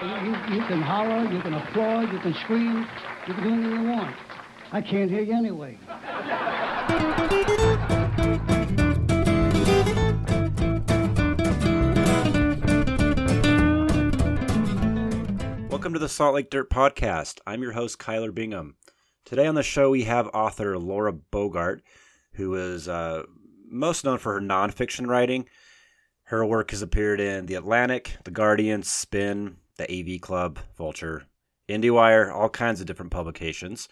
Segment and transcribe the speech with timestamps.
[0.00, 2.86] You, you can holler, you can applaud, you can scream,
[3.26, 4.14] you can do anything you want.
[4.70, 5.76] I can't hear you anyway.
[15.68, 17.40] Welcome to the Salt Lake Dirt Podcast.
[17.44, 18.76] I'm your host, Kyler Bingham.
[19.24, 21.82] Today on the show, we have author Laura Bogart,
[22.34, 23.24] who is uh,
[23.68, 25.48] most known for her nonfiction writing.
[26.22, 31.24] Her work has appeared in The Atlantic, The Guardian, Spin, The AV Club, Vulture,
[31.68, 33.88] IndieWire, all kinds of different publications.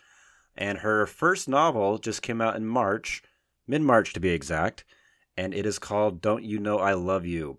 [0.57, 3.23] And her first novel just came out in March,
[3.67, 4.85] mid March to be exact,
[5.37, 7.59] and it is called Don't You Know I Love You.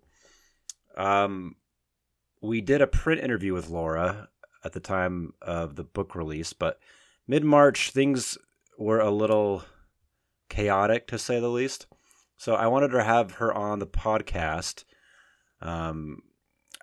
[0.95, 1.55] Um,
[2.41, 4.29] we did a print interview with Laura
[4.63, 6.79] at the time of the book release, but
[7.27, 8.37] mid March things
[8.77, 9.63] were a little
[10.49, 11.87] chaotic to say the least.
[12.37, 14.83] So I wanted to have her on the podcast
[15.61, 16.21] um,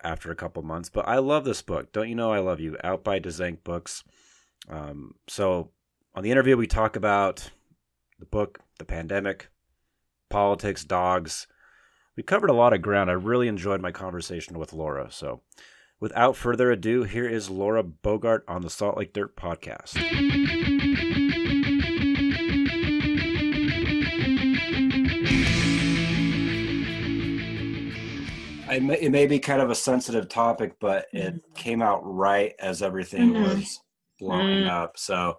[0.04, 0.88] after a couple months.
[0.88, 1.92] But I love this book.
[1.92, 2.76] Don't you know I love you?
[2.84, 4.04] Out by Dzanc Books.
[4.68, 5.70] Um, so
[6.14, 7.50] on the interview, we talk about
[8.18, 9.48] the book, the pandemic,
[10.30, 11.46] politics, dogs.
[12.16, 13.10] We covered a lot of ground.
[13.10, 15.08] I really enjoyed my conversation with Laura.
[15.10, 15.42] So
[16.00, 20.73] without further ado, here is Laura Bogart on the Salt Lake Dirt podcast.
[28.82, 31.54] May, it may be kind of a sensitive topic, but it mm-hmm.
[31.54, 33.42] came out right as everything mm-hmm.
[33.42, 33.80] was
[34.18, 34.70] blowing mm-hmm.
[34.70, 34.98] up.
[34.98, 35.38] So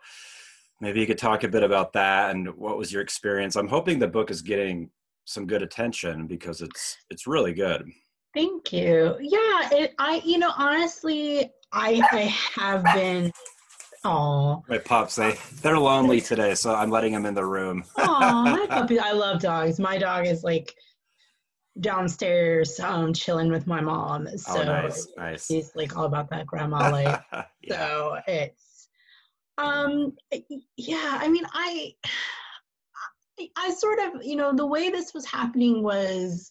[0.82, 3.56] maybe you could talk a bit about that and what was your experience.
[3.56, 4.90] I'm hoping the book is getting
[5.26, 7.84] some good attention because it's it's really good.
[8.34, 9.16] Thank you.
[9.20, 12.22] Yeah, it, I you know honestly I I
[12.60, 13.32] have been
[14.08, 17.84] Oh, my pups they they're lonely today, so I'm letting them in the room.
[17.98, 19.00] Oh, my puppy!
[19.00, 19.80] I love dogs.
[19.80, 20.76] My dog is like
[21.82, 25.46] downstairs um chilling with my mom oh, so oh, nice, nice.
[25.46, 27.22] she's like all about that grandma life
[27.62, 27.88] yeah.
[27.88, 28.88] so it's
[29.58, 30.14] um
[30.78, 31.94] yeah i mean i
[33.58, 36.50] i sort of you know the way this was happening was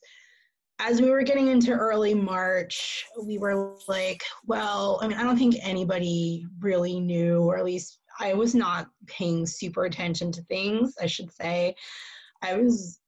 [0.78, 5.38] as we were getting into early march we were like well i mean i don't
[5.38, 10.94] think anybody really knew or at least i was not paying super attention to things
[11.00, 11.74] i should say
[12.42, 13.00] i was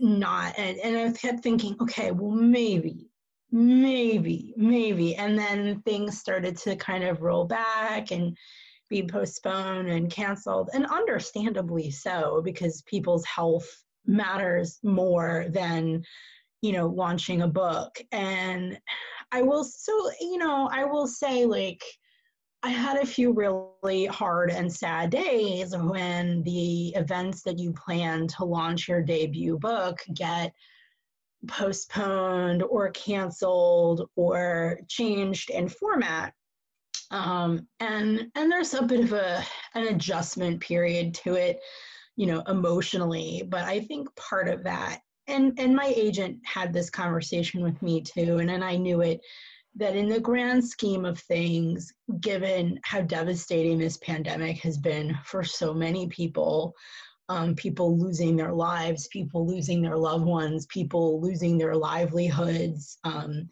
[0.00, 0.58] not.
[0.58, 3.10] And, and i kept thinking okay well maybe
[3.50, 5.16] maybe maybe.
[5.16, 8.36] And then things started to kind of roll back and
[8.90, 13.68] be postponed and canceled and understandably so because people's health
[14.06, 16.02] matters more than
[16.62, 18.00] you know launching a book.
[18.12, 18.78] And
[19.30, 21.82] i will so you know i will say like
[22.62, 28.26] I had a few really hard and sad days when the events that you plan
[28.28, 30.52] to launch your debut book get
[31.46, 36.34] postponed or canceled or changed in format.
[37.10, 39.44] Um, and and there's a bit of a
[39.74, 41.60] an adjustment period to it,
[42.16, 43.44] you know, emotionally.
[43.48, 48.02] But I think part of that, and and my agent had this conversation with me
[48.02, 49.20] too, and and I knew it
[49.78, 55.44] that in the grand scheme of things, given how devastating this pandemic has been for
[55.44, 56.74] so many people,
[57.28, 63.48] um, people losing their lives, people losing their loved ones, people losing their livelihoods, um,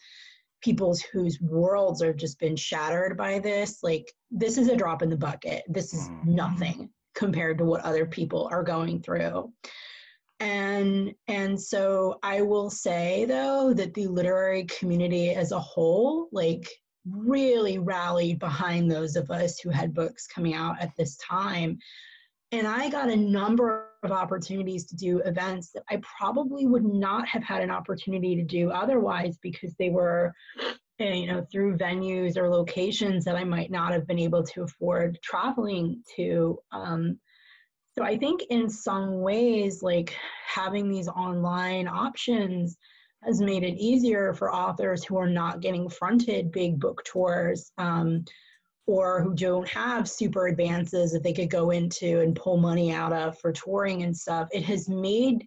[0.62, 3.82] people's whose worlds have just been shattered by this.
[3.82, 5.62] Like, this is a drop in the bucket.
[5.68, 6.34] This is mm-hmm.
[6.34, 9.52] nothing compared to what other people are going through
[10.40, 16.68] and and so i will say though that the literary community as a whole like
[17.10, 21.78] really rallied behind those of us who had books coming out at this time.
[22.52, 27.26] And i got a number of opportunities to do events that i probably would not
[27.26, 30.32] have had an opportunity to do otherwise because they were
[31.00, 34.62] eh, you know through venues or locations that i might not have been able to
[34.62, 36.58] afford traveling to.
[36.70, 37.18] Um,
[37.96, 40.14] so I think in some ways, like
[40.46, 42.76] having these online options
[43.24, 48.24] has made it easier for authors who are not getting fronted big book tours um,
[48.86, 53.12] or who don't have super advances that they could go into and pull money out
[53.12, 54.48] of for touring and stuff.
[54.52, 55.46] It has made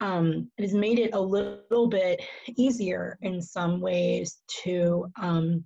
[0.00, 2.20] um, it has made it a little bit
[2.56, 5.64] easier in some ways to um,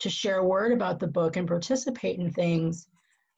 [0.00, 2.86] to share word about the book and participate in things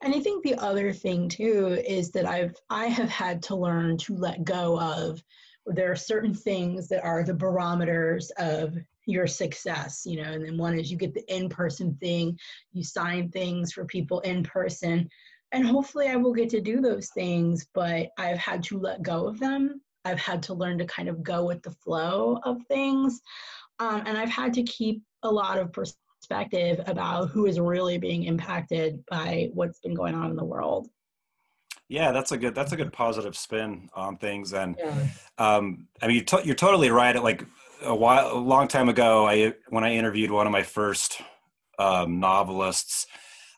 [0.05, 3.97] and I think the other thing too is that I've I have had to learn
[3.99, 5.23] to let go of
[5.67, 10.59] there are certain things that are the barometers of your success, you know, and then
[10.59, 12.39] one is you get the in-person thing,
[12.73, 15.09] you sign things for people in person.
[15.53, 19.27] And hopefully I will get to do those things, but I've had to let go
[19.27, 19.81] of them.
[20.05, 23.23] I've had to learn to kind of go with the flow of things.
[23.79, 28.25] Um, and I've had to keep a lot of perspective about who is really being
[28.25, 30.89] impacted by what's been going on in the world.
[31.89, 35.07] Yeah, that's a good that's a good positive spin on things, and yeah.
[35.39, 37.23] um, I mean you're, you're totally right.
[37.23, 37.45] Like
[37.83, 41.21] a while, a long time ago, I when I interviewed one of my first
[41.79, 43.07] um, novelists,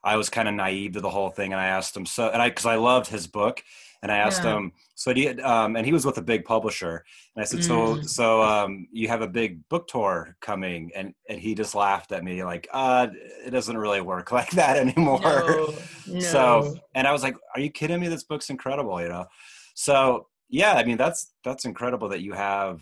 [0.02, 2.42] I was kind of naive to the whole thing, and I asked him so, and
[2.42, 3.62] I because I loved his book,
[4.02, 4.56] and I asked yeah.
[4.56, 7.04] him, so do you, um, and he was with a big publisher,
[7.34, 7.64] and I said, mm.
[7.64, 12.12] so, so, um, you have a big book tour coming, and and he just laughed
[12.12, 13.08] at me like, uh,
[13.44, 15.20] it doesn't really work like that anymore.
[15.20, 15.74] No,
[16.06, 16.20] no.
[16.20, 18.08] So, and I was like, are you kidding me?
[18.08, 19.26] This book's incredible, you know.
[19.74, 22.80] So, yeah, I mean, that's that's incredible that you have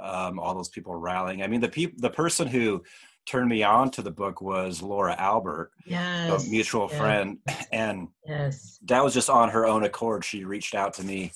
[0.00, 1.42] um, all those people rallying.
[1.42, 2.82] I mean, the people, the person who
[3.26, 6.98] turned me on to the book was Laura Albert, yes, a mutual yes.
[6.98, 7.38] friend,
[7.72, 10.24] and yes, that was just on her own accord.
[10.24, 11.32] She reached out to me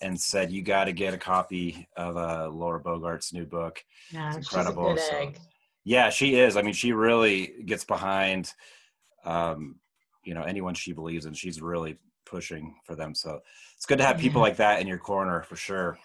[0.00, 3.82] and said, "You got to get a copy of uh, Laura Bogart's new book.
[4.12, 5.32] Yeah, it's incredible." So,
[5.84, 6.56] yeah, she is.
[6.56, 8.52] I mean, she really gets behind,
[9.24, 9.76] um,
[10.24, 11.34] you know, anyone she believes in.
[11.34, 13.14] She's really pushing for them.
[13.14, 13.40] So
[13.76, 15.98] it's good to have people like that in your corner for sure.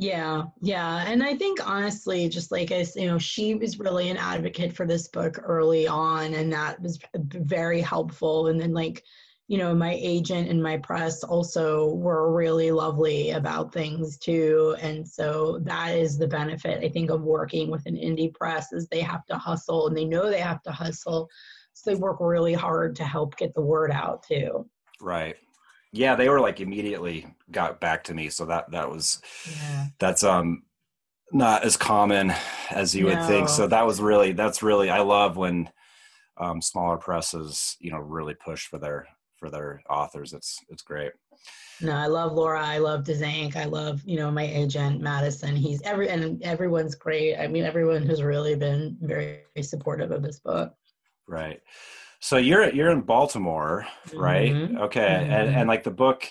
[0.00, 1.04] Yeah, yeah.
[1.08, 4.86] And I think honestly, just like I, you know, she was really an advocate for
[4.86, 8.46] this book early on, and that was very helpful.
[8.46, 9.02] And then, like,
[9.48, 14.76] you know, my agent and my press also were really lovely about things too.
[14.80, 18.86] And so that is the benefit, I think, of working with an indie press is
[18.86, 21.28] they have to hustle and they know they have to hustle.
[21.72, 24.68] So they work really hard to help get the word out too.
[25.00, 25.36] Right
[25.92, 29.20] yeah they were like immediately got back to me so that that was
[29.50, 29.86] yeah.
[29.98, 30.62] that's um
[31.32, 32.32] not as common
[32.70, 33.10] as you no.
[33.10, 33.48] would think.
[33.48, 35.68] So that was really that's really i love when
[36.38, 39.06] um smaller presses you know really push for their
[39.36, 40.32] for their authors.
[40.32, 41.12] It's it's great.
[41.80, 42.64] No i love laura.
[42.64, 43.56] I love Dzanc.
[43.56, 45.54] i love you know my agent madison.
[45.54, 47.36] He's every and everyone's great.
[47.36, 50.74] I mean everyone has really been very supportive of this book.
[51.26, 51.60] Right
[52.20, 54.52] so you're you're in Baltimore, right?
[54.52, 54.78] Mm-hmm.
[54.78, 55.32] Okay, mm-hmm.
[55.32, 56.24] and and like the book,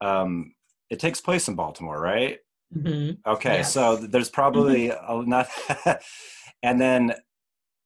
[0.00, 0.54] um,
[0.90, 2.38] it takes place in Baltimore, right?
[2.74, 3.28] Mm-hmm.
[3.28, 3.72] Okay, yes.
[3.72, 5.28] so there's probably mm-hmm.
[5.28, 5.48] not,
[6.62, 7.14] and then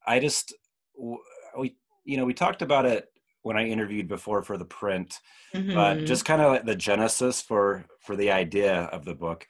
[0.07, 0.55] I just
[1.59, 3.09] we you know we talked about it
[3.43, 5.19] when I interviewed before for the print,
[5.53, 6.05] but mm-hmm.
[6.05, 9.47] just kind of like the genesis for for the idea of the book.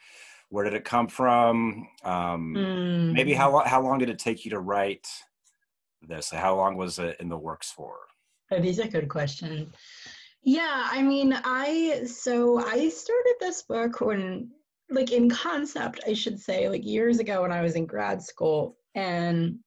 [0.49, 1.87] Where did it come from?
[2.03, 3.13] Um, mm.
[3.13, 5.07] Maybe how how long did it take you to write?
[6.07, 6.31] This?
[6.31, 7.97] How long was it in the works for?
[8.51, 9.73] Oh, these are good questions.
[10.43, 14.51] Yeah, I mean, I so I started this book when,
[14.89, 18.77] like, in concept, I should say, like years ago when I was in grad school,
[18.95, 19.59] and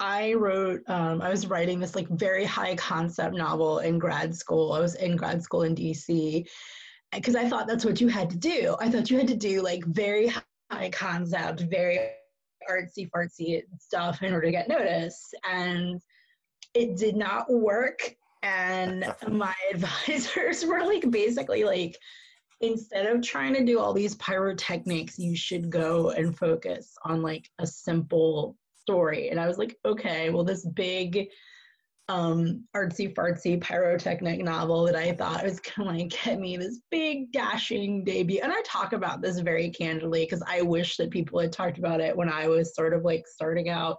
[0.00, 4.72] I wrote, um, I was writing this like very high concept novel in grad school.
[4.72, 6.46] I was in grad school in DC
[7.12, 8.76] because I thought that's what you had to do.
[8.80, 10.32] I thought you had to do like very
[10.70, 12.10] high concept, very
[12.70, 15.34] artsy fartsy stuff in order to get noticed.
[15.50, 16.00] And
[16.74, 18.14] it did not work.
[18.42, 21.96] And my advisors were like basically like,
[22.60, 27.50] instead of trying to do all these pyrotechnics, you should go and focus on like
[27.58, 29.30] a simple story.
[29.30, 31.28] And I was like, okay, well, this big
[32.08, 37.32] um, artsy fartsy pyrotechnic novel that I thought was gonna like get me this big
[37.32, 38.40] dashing debut.
[38.42, 42.00] And I talk about this very candidly because I wish that people had talked about
[42.00, 43.98] it when I was sort of like starting out.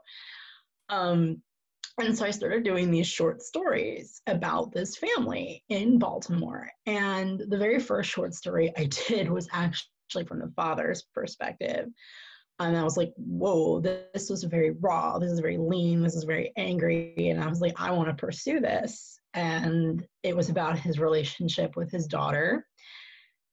[0.90, 1.42] Um,
[2.00, 6.70] and so I started doing these short stories about this family in Baltimore.
[6.86, 11.88] And the very first short story I did was actually from the father's perspective
[12.60, 15.20] and I was like, whoa, this was very raw.
[15.20, 16.02] This is very lean.
[16.02, 17.30] This is very angry.
[17.30, 19.20] And I was like, I want to pursue this.
[19.34, 22.66] And it was about his relationship with his daughter.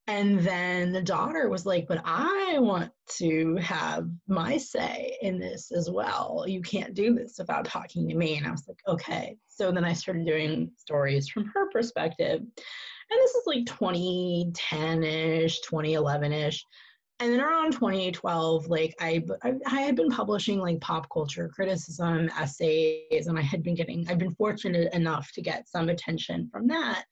[0.07, 5.73] And then the daughter was like, but I want to have my say in this
[5.73, 6.45] as well.
[6.47, 8.37] You can't do this without talking to me.
[8.37, 9.37] And I was like, okay.
[9.49, 12.41] So then I started doing stories from her perspective.
[12.41, 16.65] And this is like 2010 ish, 2011 ish
[17.23, 22.29] and then around 2012 like I, I, I had been publishing like pop culture criticism
[22.39, 26.67] essays and i had been getting i've been fortunate enough to get some attention from
[26.69, 27.05] that.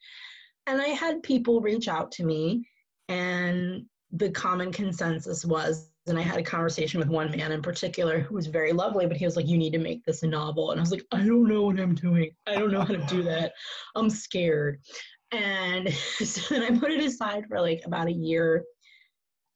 [0.67, 2.69] And i had people reach out to me
[3.09, 8.19] and the common consensus was and i had a conversation with one man in particular
[8.19, 10.73] who was very lovely but he was like you need to make this a novel.
[10.73, 12.31] And i was like i don't know what i'm doing.
[12.49, 13.53] I don't know how to do that.
[13.95, 14.81] I'm scared.
[15.31, 18.65] And so then i put it aside for like about a year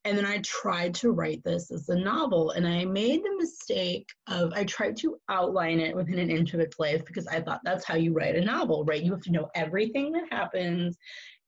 [0.05, 4.09] and then I tried to write this as a novel, and I made the mistake
[4.27, 7.61] of I tried to outline it within an inch of its life because I thought
[7.65, 9.03] that's how you write a novel, right?
[9.03, 10.99] You have to know everything that happens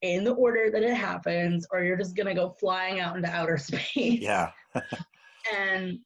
[0.02, 3.58] in the order that it happens, or you're just gonna go flying out into outer
[3.58, 4.20] space.
[4.20, 4.50] Yeah.
[5.56, 5.98] and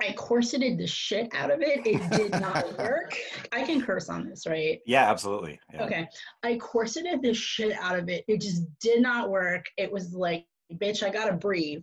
[0.00, 1.86] I corseted the shit out of it.
[1.86, 3.16] It did not work.
[3.52, 4.80] I can curse on this, right?
[4.84, 5.58] Yeah, absolutely.
[5.72, 5.84] Yeah.
[5.84, 6.08] Okay.
[6.42, 8.24] I corseted the shit out of it.
[8.28, 9.64] It just did not work.
[9.78, 10.44] It was like,
[10.74, 11.82] bitch, I gotta breathe.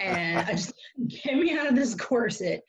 [0.00, 0.74] And I just
[1.24, 2.62] get me out of this corset.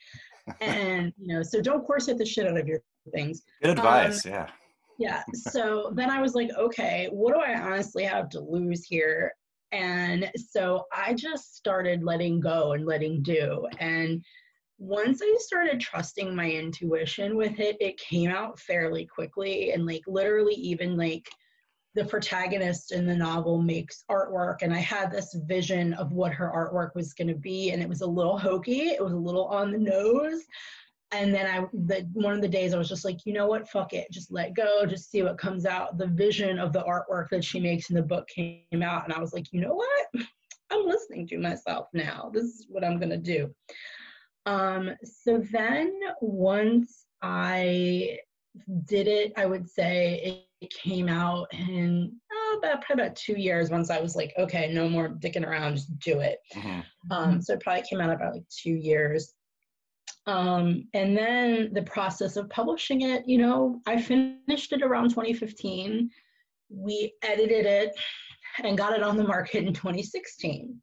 [0.61, 2.79] And you know, so don't corset the shit out of your
[3.13, 3.41] things.
[3.61, 4.25] Good advice.
[4.25, 4.49] Um, yeah.
[4.97, 5.23] Yeah.
[5.33, 9.33] So then I was like, okay, what do I honestly have to lose here?
[9.71, 13.67] And so I just started letting go and letting do.
[13.79, 14.23] And
[14.77, 19.71] once I started trusting my intuition with it, it came out fairly quickly.
[19.71, 21.29] And like literally, even like
[21.95, 24.57] the protagonist in the novel makes artwork.
[24.61, 27.71] And I had this vision of what her artwork was going to be.
[27.71, 30.41] And it was a little hokey, it was a little on the nose.
[31.11, 33.69] And then I, the one of the days, I was just like, you know what,
[33.69, 35.97] fuck it, just let go, just see what comes out.
[35.97, 39.19] The vision of the artwork that she makes in the book came out, and I
[39.19, 40.25] was like, you know what,
[40.71, 42.31] I'm listening to myself now.
[42.33, 43.53] This is what I'm gonna do.
[44.45, 48.17] Um, so then once I
[48.85, 53.69] did it, I would say it, came out in oh, about probably about two years.
[53.69, 56.39] Once I was like, okay, no more dicking around, just do it.
[56.55, 56.79] Mm-hmm.
[57.11, 59.33] Um, so it probably came out about like two years.
[60.25, 66.09] Um, and then the process of publishing it, you know, I finished it around 2015.
[66.71, 67.91] We edited it
[68.63, 70.81] and got it on the market in 2016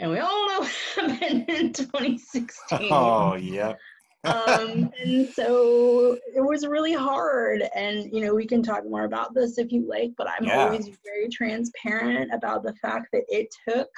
[0.00, 0.60] and we all know
[0.96, 2.88] what happened in 2016.
[2.90, 3.74] Oh, yeah.
[4.24, 7.62] Um, and so it was really hard.
[7.74, 10.64] And, you know, we can talk more about this if you like, but I'm yeah.
[10.64, 13.88] always very transparent about the fact that it took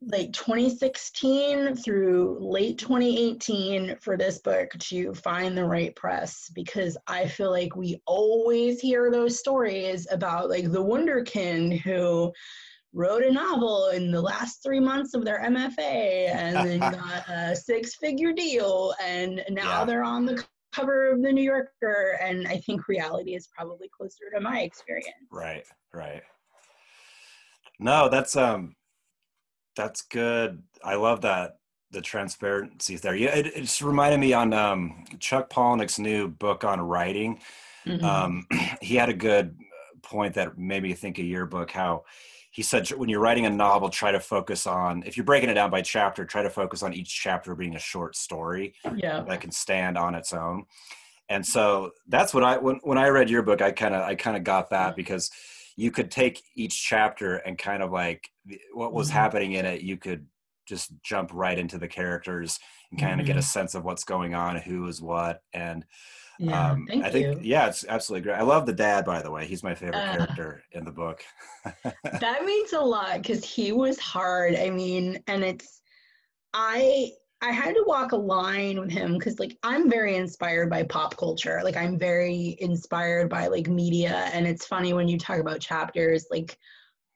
[0.00, 7.26] like 2016 through late 2018 for this book to find the right press because I
[7.26, 12.32] feel like we always hear those stories about like the Wonderkin who
[12.92, 17.54] wrote a novel in the last three months of their MFA and then got a
[17.54, 18.94] six figure deal.
[19.04, 19.84] And now yeah.
[19.84, 22.18] they're on the cover of the New Yorker.
[22.20, 25.28] And I think reality is probably closer to my experience.
[25.30, 26.22] Right, right.
[27.78, 28.74] No, that's, um,
[29.76, 30.62] that's good.
[30.82, 31.58] I love that
[31.90, 33.14] the transparency there.
[33.14, 37.40] Yeah, it, it just reminded me on um, Chuck Palahniuk's new book on writing.
[37.86, 38.04] Mm-hmm.
[38.04, 38.46] Um,
[38.82, 39.56] he had a good
[40.02, 42.04] point that made me think of your book how
[42.58, 45.54] he said when you're writing a novel try to focus on if you're breaking it
[45.54, 49.20] down by chapter try to focus on each chapter being a short story yeah.
[49.28, 50.64] that can stand on its own
[51.28, 54.12] and so that's what i when, when i read your book i kind of i
[54.16, 55.30] kind of got that because
[55.76, 58.28] you could take each chapter and kind of like
[58.72, 59.18] what was mm-hmm.
[59.18, 60.26] happening in it you could
[60.68, 62.58] just jump right into the characters
[62.90, 63.26] and kind of mm-hmm.
[63.26, 63.46] get a mm-hmm.
[63.46, 65.84] sense of what's going on who is what and
[66.40, 67.40] yeah, um, I think you.
[67.42, 68.38] yeah, it's absolutely great.
[68.38, 69.44] I love the dad, by the way.
[69.44, 71.20] He's my favorite uh, character in the book.
[71.84, 74.54] that means a lot because he was hard.
[74.54, 75.80] I mean, and it's
[76.54, 77.10] I
[77.40, 81.16] I had to walk a line with him because like I'm very inspired by pop
[81.16, 81.60] culture.
[81.62, 84.30] Like I'm very inspired by like media.
[84.32, 86.58] And it's funny when you talk about chapters, like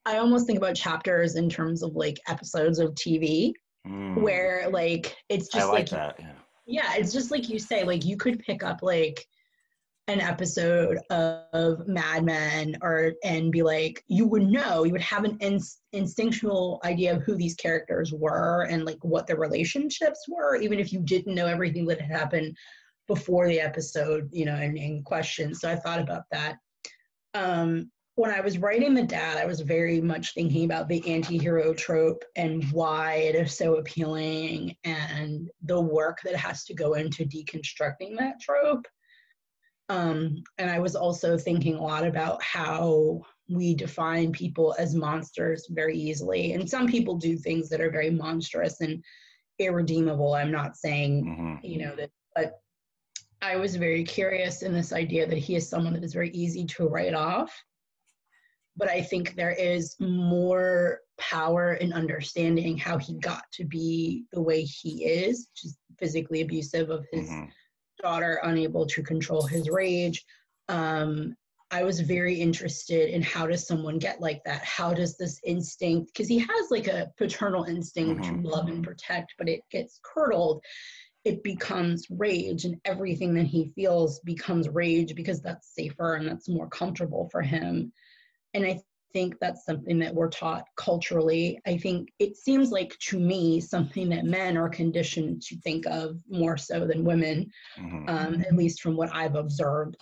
[0.04, 3.52] I almost think about chapters in terms of like episodes of TV
[3.86, 4.20] mm.
[4.20, 6.32] where like it's just like, like that, yeah.
[6.66, 9.24] Yeah it's just like you say like you could pick up like
[10.08, 15.24] an episode of Mad Men or and be like you would know you would have
[15.24, 15.60] an in,
[15.92, 20.92] instinctual idea of who these characters were and like what their relationships were even if
[20.92, 22.56] you didn't know everything that had happened
[23.06, 26.56] before the episode you know in, in question so I thought about that.
[27.34, 31.38] Um when I was writing The Dad, I was very much thinking about the anti
[31.38, 36.94] hero trope and why it is so appealing and the work that has to go
[36.94, 38.86] into deconstructing that trope.
[39.88, 45.66] Um, and I was also thinking a lot about how we define people as monsters
[45.70, 46.52] very easily.
[46.52, 49.02] And some people do things that are very monstrous and
[49.58, 50.34] irredeemable.
[50.34, 51.66] I'm not saying, mm-hmm.
[51.66, 52.60] you know, that, but
[53.40, 56.64] I was very curious in this idea that he is someone that is very easy
[56.66, 57.52] to write off
[58.76, 64.42] but I think there is more power in understanding how he got to be the
[64.42, 67.44] way he is, just physically abusive of his mm-hmm.
[68.02, 70.24] daughter, unable to control his rage.
[70.68, 71.34] Um,
[71.70, 74.62] I was very interested in how does someone get like that?
[74.62, 78.42] How does this instinct, because he has like a paternal instinct mm-hmm.
[78.42, 80.62] to love and protect, but it gets curdled.
[81.24, 86.48] It becomes rage, and everything that he feels becomes rage because that's safer and that's
[86.48, 87.92] more comfortable for him.
[88.54, 88.80] And I
[89.12, 91.60] think that's something that we're taught culturally.
[91.66, 96.20] I think it seems like to me something that men are conditioned to think of
[96.28, 98.08] more so than women, mm-hmm.
[98.08, 99.96] um, at least from what I've observed.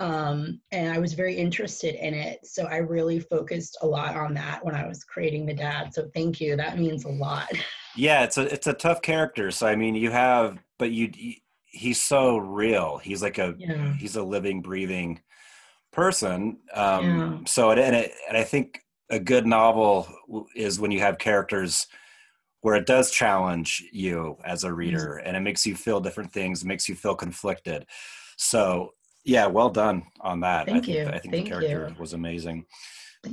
[0.00, 2.44] Um, and I was very interested in it.
[2.44, 5.94] So I really focused a lot on that when I was creating the dad.
[5.94, 6.56] So thank you.
[6.56, 7.50] That means a lot.
[7.94, 9.50] Yeah, it's a it's a tough character.
[9.50, 11.12] So I mean, you have, but you,
[11.66, 12.98] he's so real.
[12.98, 13.92] He's like a Yeah.
[13.92, 15.20] he's a living, breathing
[15.92, 16.58] person.
[16.74, 17.38] Um, Yeah.
[17.46, 18.80] So it, and it, and I think
[19.10, 20.08] a good novel
[20.56, 21.86] is when you have characters
[22.62, 26.62] where it does challenge you as a reader, and it makes you feel different things.
[26.62, 27.86] It makes you feel conflicted.
[28.36, 28.94] So
[29.24, 30.66] yeah, well done on that.
[30.66, 31.06] Thank I think, you.
[31.06, 31.96] I think Thank the character you.
[32.00, 32.64] was amazing.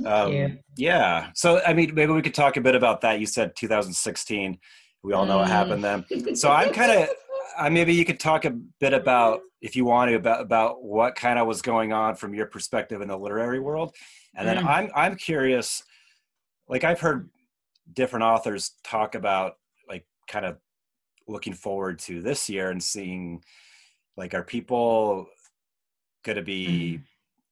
[0.04, 1.30] Um, yeah.
[1.34, 3.18] So, I mean, maybe we could talk a bit about that.
[3.18, 4.58] You said 2016.
[5.02, 5.50] We all know what Mm.
[5.50, 6.36] happened then.
[6.36, 7.08] So I'm kind of,
[7.56, 11.14] uh, maybe you could talk a bit about, if you want to, about, about what
[11.14, 13.94] kind of was going on from your perspective in the literary world.
[14.34, 14.66] And then Mm.
[14.66, 15.82] I'm, I'm curious,
[16.68, 17.30] like I've heard
[17.92, 19.56] different authors talk about
[19.88, 20.56] like kind of
[21.26, 23.42] looking forward to this year and seeing
[24.16, 25.26] like, are people
[26.24, 27.02] going to be Mm.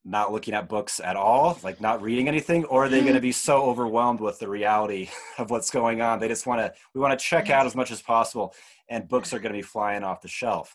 [0.05, 3.21] Not looking at books at all, like not reading anything, or are they going to
[3.21, 6.19] be so overwhelmed with the reality of what's going on?
[6.19, 8.55] They just want to, we want to check out as much as possible,
[8.89, 10.75] and books are going to be flying off the shelf.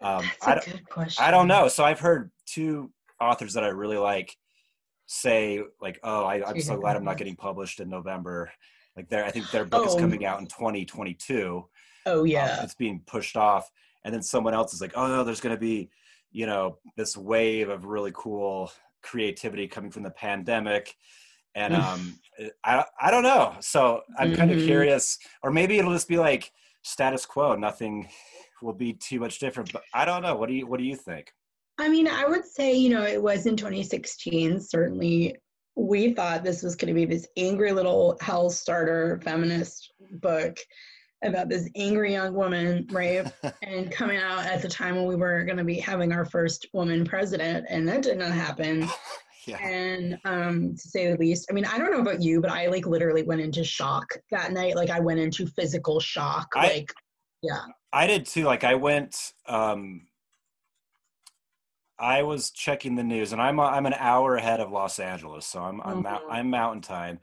[0.00, 1.24] Um, That's I, don't- good question.
[1.24, 1.66] I don't know.
[1.68, 4.36] So I've heard two authors that I really like
[5.06, 8.52] say, like, oh, I, I'm so glad I'm not getting published in November.
[8.96, 9.98] Like, their, I think their book is Oh.
[9.98, 11.64] coming out in 2022
[12.06, 12.62] Oh um, yeah.
[12.62, 13.70] it's being pushed off
[14.04, 15.90] and then someone else is like oh no there's going to be
[16.30, 18.70] you know this wave of really cool
[19.02, 20.94] creativity coming from the pandemic
[21.54, 21.78] and Mm.
[21.82, 22.18] um
[22.64, 24.66] i i don't know so i'm kind of Mhm.
[24.66, 28.08] curious or maybe it'll just be like status quo nothing
[28.62, 30.96] will be too much different but i don't know what do you what do you
[30.96, 31.32] think
[31.80, 34.60] I mean, I would say, you know, it was in 2016.
[34.60, 35.36] Certainly,
[35.76, 40.58] we thought this was going to be this angry little hell starter feminist book
[41.22, 43.26] about this angry young woman, right?
[43.62, 46.66] and coming out at the time when we were going to be having our first
[46.72, 48.88] woman president, and that did not happen.
[49.46, 52.50] yeah And um, to say the least, I mean, I don't know about you, but
[52.50, 54.76] I like literally went into shock that night.
[54.76, 56.48] Like, I went into physical shock.
[56.54, 56.92] I- like,
[57.42, 57.62] yeah.
[57.92, 58.44] I did too.
[58.44, 60.02] Like I went, um,
[61.98, 65.62] I was checking the news, and I'm I'm an hour ahead of Los Angeles, so
[65.62, 66.20] I'm I'm, mou- Mhm.
[66.30, 67.18] I'm Mountain Time,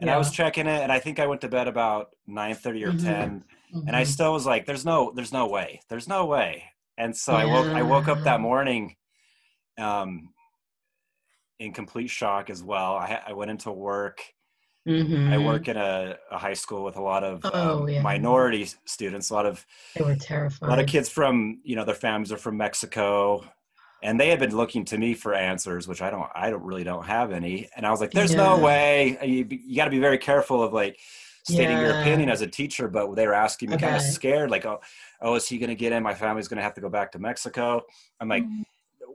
[0.00, 2.84] and I was checking it, and I think I went to bed about nine thirty
[2.84, 2.96] or Mhm.
[3.04, 3.44] ten,
[3.86, 4.06] and I Mhm.
[4.06, 6.64] still was like, "There's no, there's no way, there's no way,"
[6.98, 8.96] and so I woke I woke up that morning,
[9.78, 10.34] um,
[11.58, 12.94] in complete shock as well.
[12.96, 14.22] I I went into work.
[15.26, 15.44] I Mhm.
[15.46, 18.02] work in a, a high school with a lot of Oh, um, yeah.
[18.02, 20.68] minority students, a lot of They were terrified.
[20.68, 23.44] a lot of kids from you know their families are from mexico
[24.04, 26.84] and they had been looking to me for answers which i don't i don't really
[26.84, 29.98] don't have any and i was like there's no way you, you got to be
[29.98, 30.98] very careful of like
[31.46, 34.50] stating your opinion as a teacher but they were asking me I kind of scared
[34.50, 34.80] like oh
[35.20, 37.10] oh is he going to get in my family's going to have to go back
[37.12, 37.82] to mexico
[38.20, 38.62] i'm like Mhm.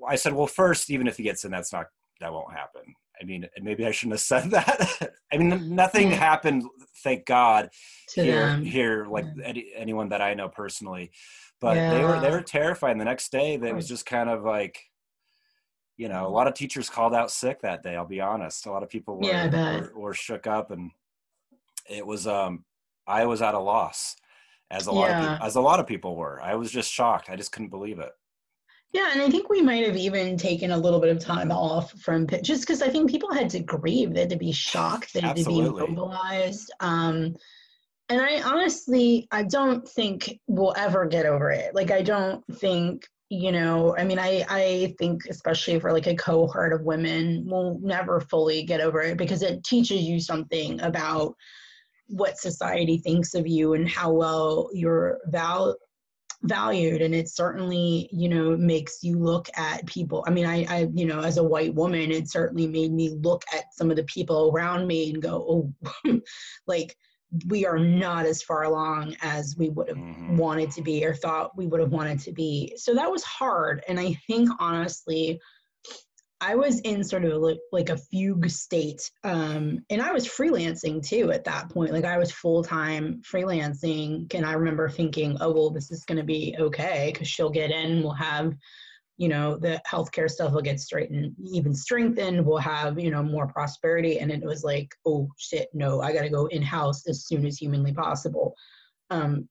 [0.08, 1.88] i said well first even if he gets in that's not
[2.20, 2.82] that won't happen
[3.22, 6.18] i mean maybe i shouldn't have said that i mean nothing Yeah.
[6.18, 6.64] happened
[7.04, 7.70] thank god
[8.10, 8.64] to here them.
[8.66, 9.46] here like Yeah.
[9.46, 11.12] any, anyone that I know personally.
[11.62, 12.92] But they were they were terrified.
[12.92, 14.90] And the next day, they was just kind of like,
[15.98, 17.96] you know, a lot of teachers called out sick that day.
[17.96, 18.66] I'll be honest.
[18.66, 20.92] A lot of people were Yeah, were, were shook up, and
[21.90, 22.66] it was um
[23.08, 24.16] I was at a loss,
[24.72, 25.20] as a lot of Yeah.
[25.30, 26.42] people, as a lot of people were.
[26.42, 27.30] I was just shocked.
[27.30, 28.12] I just couldn't believe it.
[28.92, 31.92] Yeah, and I think we might have even taken a little bit of time off
[32.02, 35.22] from just because I think people had to grieve, they had to be shocked, they
[35.22, 35.88] had to be Absolutely.
[35.88, 36.72] mobilized.
[36.80, 37.36] Um,
[38.10, 41.76] and I honestly, I don't think we'll ever get over it.
[41.76, 46.16] Like, I don't think, you know, I mean, I, I think especially for like a
[46.16, 51.36] cohort of women, we'll never fully get over it because it teaches you something about
[52.08, 55.78] what society thinks of you and how well you're val-
[56.44, 60.88] valued and it certainly you know makes you look at people i mean I, I
[60.94, 64.06] you know as a white woman it certainly made me look at some of the
[64.06, 65.74] people around me and go
[66.06, 66.22] oh
[66.66, 66.96] like
[67.48, 70.38] we are not as far along as we would have Mhm.
[70.38, 73.84] wanted to be or thought we would have wanted to be so that was hard
[73.88, 75.40] and i think honestly
[76.42, 79.12] I was in sort of like, like a fugue state.
[79.24, 81.92] Um, and I was freelancing too at that point.
[81.92, 84.34] Like I was full time freelancing.
[84.34, 87.72] And I remember thinking, oh, well, this is going to be okay because she'll get
[87.72, 88.02] in.
[88.02, 88.56] We'll have,
[89.20, 92.46] you know, the healthcare stuff will get straightened, even strengthened.
[92.46, 94.20] We'll have, you know, more prosperity.
[94.20, 97.46] And it was like, oh, shit, no, I got to go in house as soon
[97.46, 98.56] as humanly possible.
[99.10, 99.50] Um,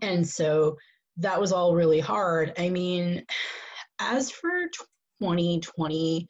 [0.00, 0.76] and so
[1.16, 2.52] that was all really hard.
[2.56, 3.24] I mean,
[3.98, 4.68] as for
[5.20, 6.28] 2020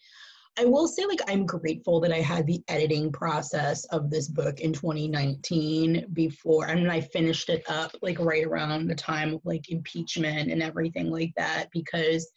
[0.59, 4.61] i will say like i'm grateful that i had the editing process of this book
[4.61, 9.71] in 2019 before and i finished it up like right around the time of like
[9.71, 12.31] impeachment and everything like that because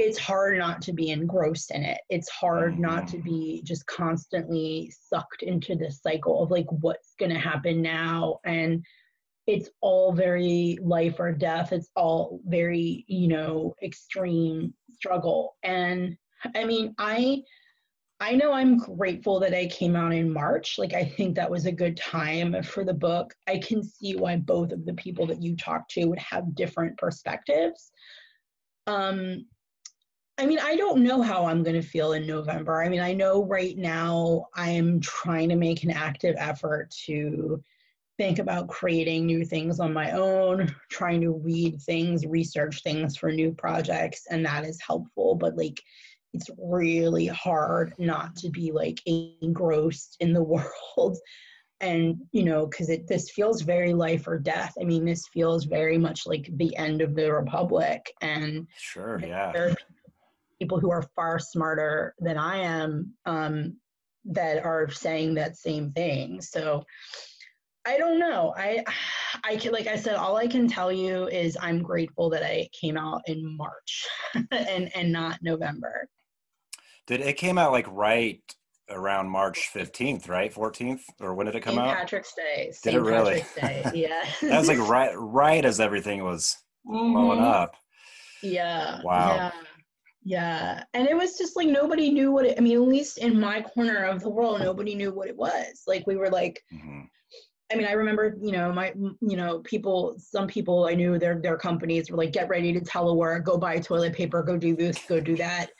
[0.00, 4.92] it's hard not to be engrossed in it it's hard not to be just constantly
[5.08, 8.84] sucked into this cycle of like what's going to happen now and
[9.50, 11.72] it's all very life or death.
[11.72, 15.56] It's all very, you know, extreme struggle.
[15.62, 16.16] And
[16.54, 17.42] I mean, I
[18.22, 20.76] I know I'm grateful that I came out in March.
[20.78, 23.32] Like, I think that was a good time for the book.
[23.48, 26.98] I can see why both of the people that you talked to would have different
[26.98, 27.90] perspectives.
[28.86, 29.46] Um,
[30.40, 32.82] I mean, I don't know how I'm going to feel in November.
[32.82, 37.62] I mean, I know right now I am trying to make an active effort to
[38.16, 43.30] think about creating new things on my own, trying to read things, research things for
[43.30, 45.34] new projects, and that is helpful.
[45.34, 45.78] But like,
[46.32, 50.42] it's really hard not to be like engrossed in the
[50.96, 51.18] world
[51.82, 55.64] and you know because it this feels very life or death i mean this feels
[55.64, 59.74] very much like the end of the republic and sure yeah there
[60.60, 63.76] people who are far smarter than i am um,
[64.24, 66.84] that are saying that same thing so
[67.86, 68.84] i don't know i
[69.44, 72.68] i can like i said all i can tell you is i'm grateful that i
[72.78, 74.06] came out in march
[74.50, 76.06] and and not november
[77.06, 78.40] did it came out like right
[78.90, 80.52] around March 15th, right?
[80.52, 81.00] 14th?
[81.20, 81.86] Or when did it come St.
[81.86, 81.96] out?
[81.96, 82.66] Patrick's Day.
[82.66, 82.96] Did St.
[82.96, 83.44] it really?
[83.60, 83.84] Day.
[83.94, 84.24] Yeah.
[84.42, 87.12] that was like right right as everything was mm-hmm.
[87.12, 87.76] blowing up.
[88.42, 89.00] Yeah.
[89.02, 89.34] Wow.
[89.34, 89.50] Yeah.
[90.22, 90.84] Yeah.
[90.94, 93.62] And it was just like nobody knew what it I mean, at least in my
[93.62, 95.82] corner of the world, nobody knew what it was.
[95.86, 97.02] Like we were like mm-hmm.
[97.72, 101.40] I mean, I remember, you know, my, you know, people, some people I knew their
[101.40, 104.98] their companies were like, get ready to telework, go buy toilet paper, go do this,
[105.06, 105.70] go do that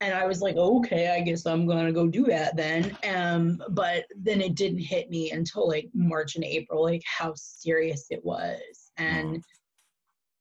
[0.00, 2.96] and I was like, okay, I guess I'm gonna go do that then.
[3.06, 8.06] Um, but then it didn't hit me until like March and April, like how serious
[8.10, 9.42] it was, and mm.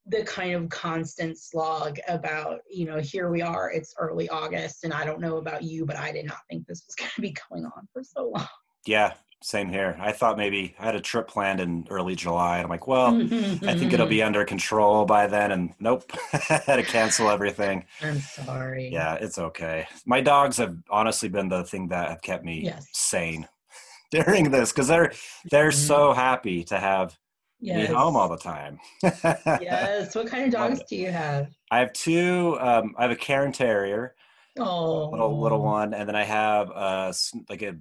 [0.09, 4.93] The kind of constant slog about, you know, here we are, it's early August, and
[4.93, 7.65] I don't know about you, but I did not think this was gonna be going
[7.65, 8.47] on for so long.
[8.85, 9.95] Yeah, same here.
[9.99, 13.15] I thought maybe I had a trip planned in early July, and I'm like, well,
[13.15, 15.51] I think it'll be under control by then.
[15.51, 17.85] And nope, had to cancel everything.
[18.01, 18.89] I'm sorry.
[18.91, 19.87] Yeah, it's okay.
[20.05, 22.85] My dogs have honestly been the thing that have kept me yes.
[22.91, 23.47] sane
[24.11, 25.13] during this because they're
[25.49, 25.87] they're mm-hmm.
[25.87, 27.17] so happy to have
[27.59, 27.89] yes.
[27.89, 28.79] me home all the time.
[29.03, 30.15] yes.
[30.15, 31.49] What kind of dogs do you have?
[31.71, 32.57] I have two.
[32.59, 34.15] Um, I have a Cairn Terrier.
[34.57, 37.13] Oh, little little one, and then I have a
[37.49, 37.77] like a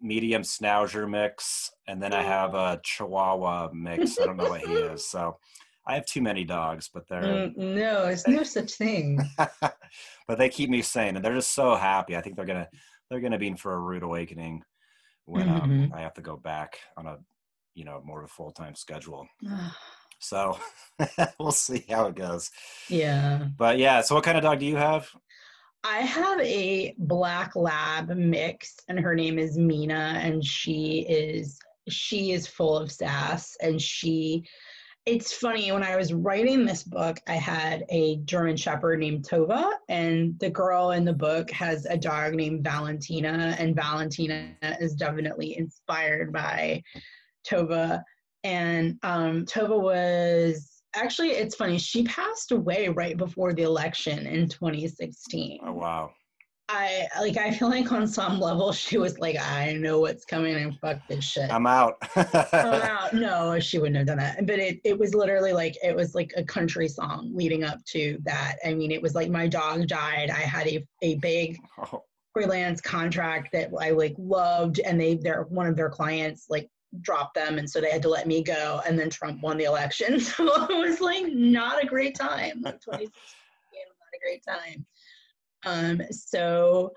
[0.00, 4.20] medium schnauzer mix, and then I have a Chihuahua mix.
[4.20, 5.08] I don't know what he is.
[5.08, 5.38] So
[5.86, 9.20] I have too many dogs, but they're mm, no, it's no such thing.
[9.38, 12.16] but they keep me sane, and they're just so happy.
[12.16, 12.68] I think they're gonna
[13.08, 14.62] they're gonna be in for a rude awakening
[15.24, 15.82] when um, mm-hmm.
[15.84, 17.18] um, I have to go back on a
[17.74, 19.26] you know more of a full time schedule.
[20.18, 20.58] so
[21.38, 22.50] we'll see how it goes.
[22.88, 23.46] Yeah.
[23.56, 25.08] But yeah, so what kind of dog do you have?
[25.84, 31.58] I have a black lab mix, and her name is Mina, and she is
[31.88, 34.44] she is full of sass, and she.
[35.04, 39.72] It's funny when I was writing this book, I had a German Shepherd named Tova,
[39.88, 45.58] and the girl in the book has a dog named Valentina, and Valentina is definitely
[45.58, 46.84] inspired by
[47.48, 48.02] Tova.
[48.44, 54.48] And um, Tova was actually it's funny she passed away right before the election in
[54.48, 56.10] 2016 oh wow.
[56.68, 60.54] I like i feel like on some level she was like i know what's coming
[60.54, 61.52] and fuck this shit.
[61.52, 61.96] I'm out.
[62.16, 63.12] I'm out.
[63.12, 64.46] No she wouldn't have done that.
[64.46, 68.18] But it, it was literally like it was like a country song leading up to
[68.24, 68.56] that.
[68.64, 70.30] I mean it was like my dog died.
[70.30, 72.04] I had a, a big oh.
[72.32, 74.78] freelance contract that i like loved.
[74.78, 78.08] And they they're one of their clients like dropped them and so they had to
[78.08, 80.20] let me go and then trump won the election.
[80.20, 82.60] So it was like not a great time.
[82.62, 83.10] Like 2016
[83.88, 84.86] not a great time.
[85.64, 86.92] Um so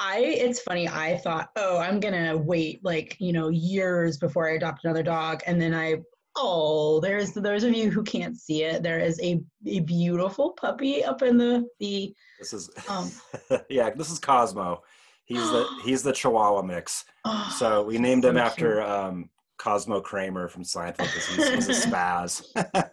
[0.00, 4.54] i it's funny i thought oh i'm gonna wait like you know years before i
[4.54, 5.96] adopt another dog and then i
[6.36, 11.04] oh there's those of you who can't see it there is a, a beautiful puppy
[11.04, 13.10] up in the the this is um
[13.68, 14.80] yeah this is cosmo
[15.30, 17.04] He's the he's the Chihuahua mix.
[17.24, 21.88] Oh, so we named him after um, Cosmo Kramer from Seinfeld because he's, he's a
[21.88, 22.42] spaz.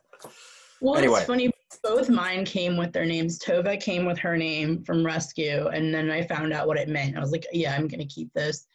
[0.81, 1.19] well, anyway.
[1.19, 1.51] it's funny.
[1.83, 3.39] Both mine came with their names.
[3.39, 7.17] Tova came with her name from Rescue, and then I found out what it meant.
[7.17, 8.67] I was like, yeah, I'm gonna keep this.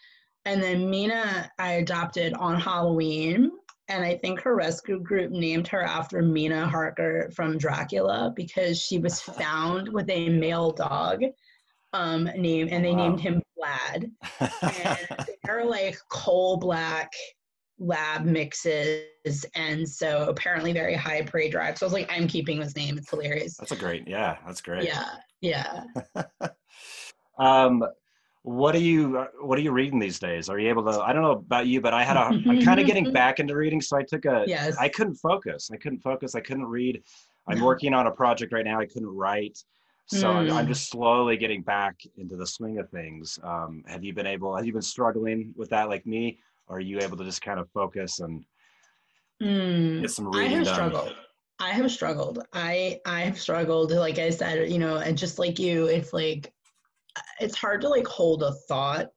[0.44, 3.52] And then Mina, I adopted on Halloween,
[3.88, 8.98] and I think her rescue group named her after Mina Harker from Dracula because she
[8.98, 11.22] was found with a male dog
[11.92, 13.08] um, name, and they wow.
[13.08, 14.10] named him Vlad.
[14.40, 17.12] and they're like coal black
[17.78, 21.78] lab mixes, and so apparently very high prey drive.
[21.78, 22.96] So I was like, I'm keeping his name.
[22.98, 23.56] It's hilarious.
[23.56, 24.84] That's a great, yeah, that's great.
[24.84, 25.08] Yeah,
[25.40, 25.84] yeah.
[27.38, 27.82] um,
[28.44, 31.12] what are you uh, what are you reading these days are you able to i
[31.12, 33.80] don't know about you but i had a i'm kind of getting back into reading
[33.80, 34.76] so i took a Yes.
[34.78, 37.00] i couldn't focus i couldn't focus i couldn't read
[37.46, 37.64] i'm No.
[37.66, 39.62] working on a project right now i couldn't write
[40.06, 40.68] so I'm, I'm Mm.
[40.68, 44.66] just slowly getting back into the swing of things um, have you been able have
[44.66, 47.70] you been struggling with that like me or are you able to just kind of
[47.70, 48.44] focus and
[49.42, 51.16] Mm, get some reading I have done struggled.
[51.58, 52.46] I have struggled.
[52.52, 53.90] I I have struggled.
[53.92, 56.52] Like I said, you know, and just like you, it's like
[57.40, 59.08] it's hard to like hold a thought.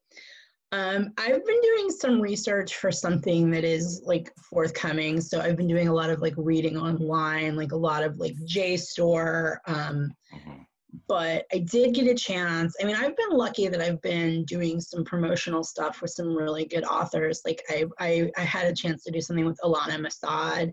[0.71, 5.21] Um, I've been doing some research for something that is like forthcoming.
[5.21, 8.35] So I've been doing a lot of like reading online, like a lot of like
[8.45, 9.57] JSTOR.
[9.67, 10.65] Um, Mhm.
[11.07, 12.75] But I did get a chance.
[12.81, 16.65] I mean, I've been lucky that I've been doing some promotional stuff for some really
[16.65, 17.41] good authors.
[17.45, 20.71] Like I, I, I had a chance to do something with Ilana Masad,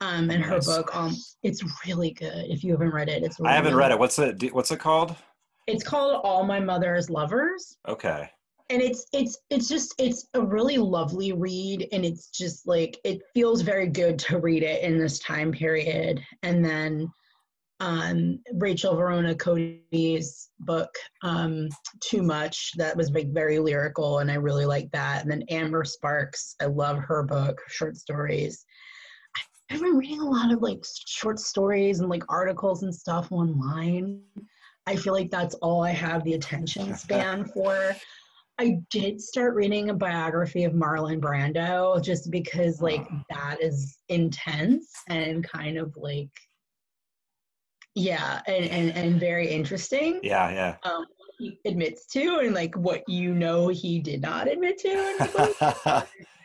[0.00, 0.66] um, and her Nice.
[0.66, 0.94] book.
[0.94, 2.50] Um, it's really good.
[2.50, 3.40] If you haven't read it, it's.
[3.40, 5.14] i haven't really read it what's it what's it called
[5.66, 8.30] It's called All My Mother's Lovers, okay
[8.70, 13.20] and it's it's it's just it's a really lovely read, and it's just like it
[13.34, 16.22] feels very good to read it in this time period.
[16.44, 17.12] And then
[17.80, 20.90] um, Rachel Vorona Cote's book,
[21.22, 21.68] um,
[22.00, 25.22] Too Much, that was like very lyrical, and I really like that.
[25.22, 28.64] And then Amber Sparks, I love her book, short stories.
[29.70, 34.20] I've been reading a lot of like short stories and like articles and stuff online.
[34.86, 37.94] I feel like that's all I have the attention span for.
[38.58, 44.90] I did start reading a biography of Marlon Brando just because like that is intense
[45.08, 46.28] and kind of like
[48.00, 50.20] yeah and and, and very interesting.
[50.22, 50.76] Yeah yeah.
[50.82, 51.04] Um
[51.38, 55.30] he admits to and like what you know he did not admit to in the
[55.34, 55.56] book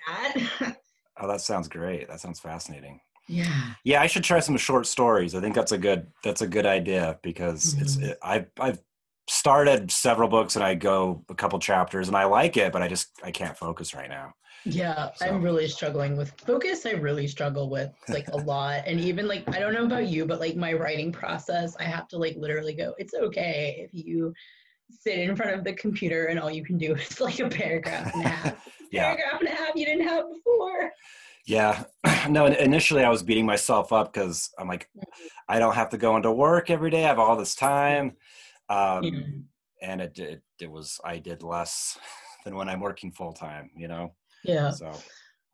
[0.08, 0.78] that.
[1.18, 2.08] Oh that sounds great.
[2.10, 3.00] That sounds fascinating.
[3.28, 3.74] Yeah.
[3.84, 5.34] Yeah, I should try some short stories.
[5.34, 8.04] I think that's a good that's a good idea because it's Mhm.
[8.10, 8.80] it, I've I've
[9.28, 12.88] started several books and I go a couple chapters and I like it, but I
[12.88, 14.34] just I can't focus right now.
[14.66, 16.86] Yeah, So- I'm really struggling with focus.
[16.86, 18.84] I really struggle with like a lot.
[18.88, 22.08] And even like, I don't know about you, but like my writing process, I have
[22.10, 24.34] to like literally go, it's okay if you
[24.90, 28.14] sit in front of the computer and all you can do is like a paragraph
[28.16, 28.70] and a half.
[28.92, 30.92] Yeah, Paragraph and a half you didn't have before.
[31.46, 31.84] yeah.
[32.30, 35.28] No, initially I was beating myself up because I'm like, mm-hmm.
[35.50, 37.04] I don't have to go into work every day.
[37.04, 38.16] I have all this time,
[38.69, 39.19] um, Yeah.
[39.82, 41.97] and it, it it was I did less
[42.45, 43.69] than when I'm working full time.
[43.75, 44.69] You know, Yeah.
[44.71, 44.86] so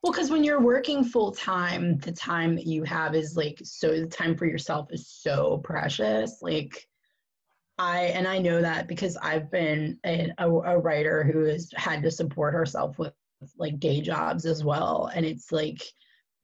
[0.04, 4.00] Well, because when you're working full time, the time that you have is like so
[4.00, 6.39] the time for yourself is so precious.
[6.41, 6.88] Like
[7.78, 12.04] I and I know that because I've been a, a, a writer who has had
[12.04, 13.13] to support herself with
[13.58, 15.82] like day jobs as well, and it's like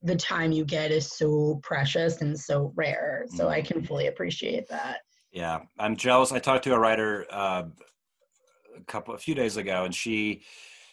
[0.02, 3.24] the time you get is so precious and so rare.
[3.28, 4.98] So I can fully appreciate that.
[5.38, 6.32] Yeah, I'm jealous.
[6.32, 7.62] I talked to a writer uh,
[8.76, 10.42] a couple, a few days ago, and she,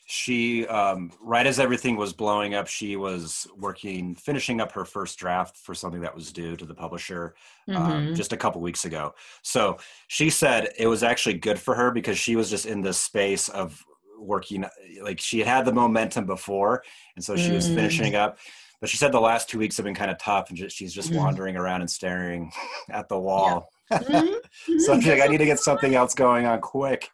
[0.06, 5.18] she, um, right as everything was blowing up, she was working, finishing up her first
[5.18, 7.34] draft for something that was due to the publisher
[7.70, 8.16] um, Mhm.
[8.16, 9.16] just a couple weeks ago.
[9.42, 9.78] So
[10.10, 13.50] she said it was actually good for her because she was just in this space
[13.50, 13.84] of
[14.20, 14.64] working,
[15.02, 16.84] like she had had the momentum before,
[17.16, 17.74] and so she was Mm.
[17.74, 18.38] finishing up.
[18.80, 21.12] But she said the last two weeks have been kind of tough, and she's just
[21.12, 21.18] Mhm.
[21.18, 22.52] wandering around and staring
[22.92, 23.72] at the wall.
[23.92, 24.36] Mhm.
[24.80, 25.08] So I'm Mhm.
[25.08, 27.10] like, I need to get something else going on quick.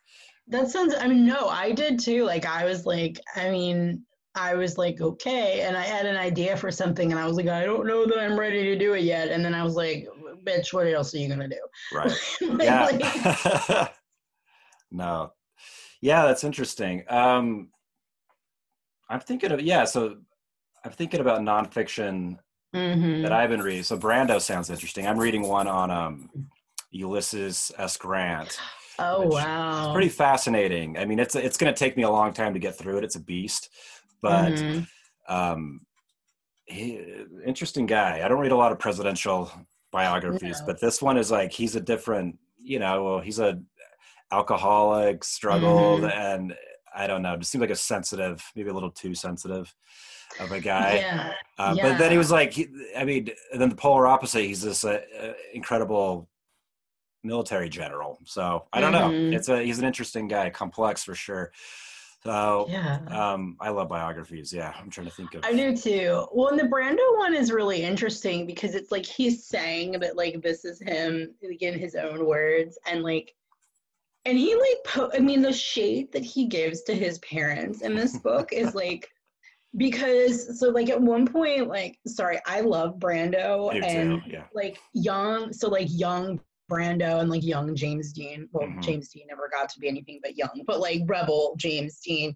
[0.48, 2.24] That sounds, I mean, no, I did too.
[2.24, 4.06] Like, I was like, I mean,
[4.36, 5.62] I was like, okay.
[5.62, 8.20] And I had an idea for something and I was like, I don't know that
[8.20, 9.30] I'm ready to do it yet.
[9.30, 10.08] And then I was like,
[10.44, 11.62] bitch, what else are you going to do?
[11.94, 12.18] Right.
[12.42, 13.88] Like, Yeah.
[14.92, 15.34] no.
[16.02, 17.04] Yeah, that's interesting.
[17.10, 17.70] Um,
[19.10, 19.84] I'm thinking of yeah.
[19.86, 20.18] So
[20.84, 22.38] I'm thinking about nonfiction
[22.74, 23.22] mhm.
[23.22, 23.84] that I've been reading.
[23.84, 25.06] So Brando sounds interesting.
[25.06, 26.30] I'm reading one on um,
[26.92, 27.98] Ulysses S.
[27.98, 28.60] Grant.
[29.00, 29.86] Oh, wow.
[29.86, 30.98] It's pretty fascinating.
[30.98, 33.04] I mean, it's it's going to take me a long time to get through it.
[33.04, 33.70] It's a beast,
[34.22, 34.88] but Mhm.
[35.28, 35.82] um,
[36.66, 37.00] he,
[37.46, 38.22] interesting guy.
[38.24, 39.52] I don't read a lot of presidential
[39.92, 42.38] biographies, but this one is like he's a different.
[42.64, 43.60] You know, well, he's a
[44.32, 46.14] alcoholic, struggled, Mhm.
[46.16, 46.56] and
[46.94, 47.38] I don't know.
[47.38, 49.74] Just seemed like a sensitive, maybe a little too sensitive
[50.40, 50.96] of a guy.
[50.96, 51.34] yeah.
[51.58, 54.44] Uh, But then he was like, he, I mean, and then the polar opposite.
[54.44, 56.30] He's this uh, uh, incredible
[57.24, 58.20] military general.
[58.26, 59.10] So I don't know.
[59.10, 59.34] Mhm.
[59.36, 61.52] It's a he's an interesting guy, complex for sure.
[62.24, 63.00] So Yeah.
[63.10, 64.54] um, I love biographies.
[64.54, 65.44] Yeah, I'm trying to think of.
[65.44, 66.28] I do too.
[66.34, 70.42] Well, and the Brando one is really interesting because it's like he's saying that like
[70.42, 73.34] this is him like, in his own words, and like,
[74.26, 77.96] and he like, po- I mean, the shade that he gives to his parents in
[77.96, 79.10] this book is like,
[79.78, 84.30] because so like at one point, like, sorry, I love Brando You and too.
[84.30, 84.44] Yeah.
[84.54, 88.48] like young, so like young Brando and like young James Dean.
[88.52, 88.82] Well, Mhm.
[88.82, 92.36] James Dean never got to be anything but young, but like rebel James Dean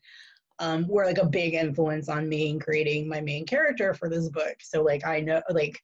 [0.60, 4.30] um, were like a big influence on me in creating my main character for this
[4.30, 4.56] book.
[4.62, 5.80] So like I know like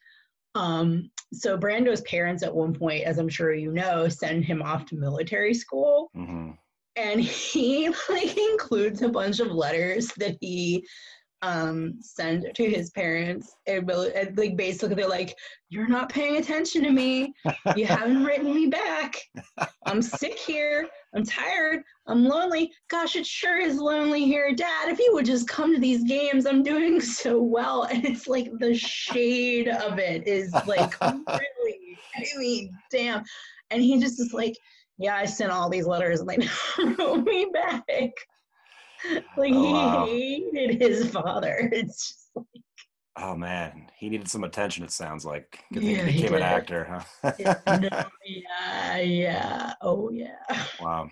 [0.56, 4.86] um so Brando's parents at one point, as I'm sure you know, send him off
[4.88, 6.52] to military school hmm
[6.96, 10.86] and he like includes a bunch of letters that he
[11.42, 13.56] um sent to his parents.
[13.68, 15.36] And, will- and like basically they're like
[15.70, 17.34] you're not paying attention to me.
[17.76, 19.16] You haven't written me back.
[19.86, 20.88] I'm sick here.
[21.16, 21.82] I'm tired.
[22.08, 22.72] I'm lonely.
[22.90, 24.90] Gosh it sure is lonely here dad.
[24.90, 27.84] If you would just come to these games i'm doing so well.
[27.84, 31.98] And it's like the shade of it is like really
[32.38, 33.24] mean damn.
[33.70, 34.56] And he just is like
[34.98, 38.12] yeah, I sent all these letters and they never wrote me back.
[39.38, 40.06] Like Oh, he wow.
[40.52, 41.70] hated his father.
[41.74, 42.46] It's just like,
[43.18, 44.84] Oh man, he needed some attention.
[44.84, 45.64] It sounds like.
[45.72, 47.32] Yeah, he he became an actor, huh?
[47.68, 47.90] no,
[48.26, 50.66] yeah, yeah, oh yeah.
[50.80, 51.10] wow.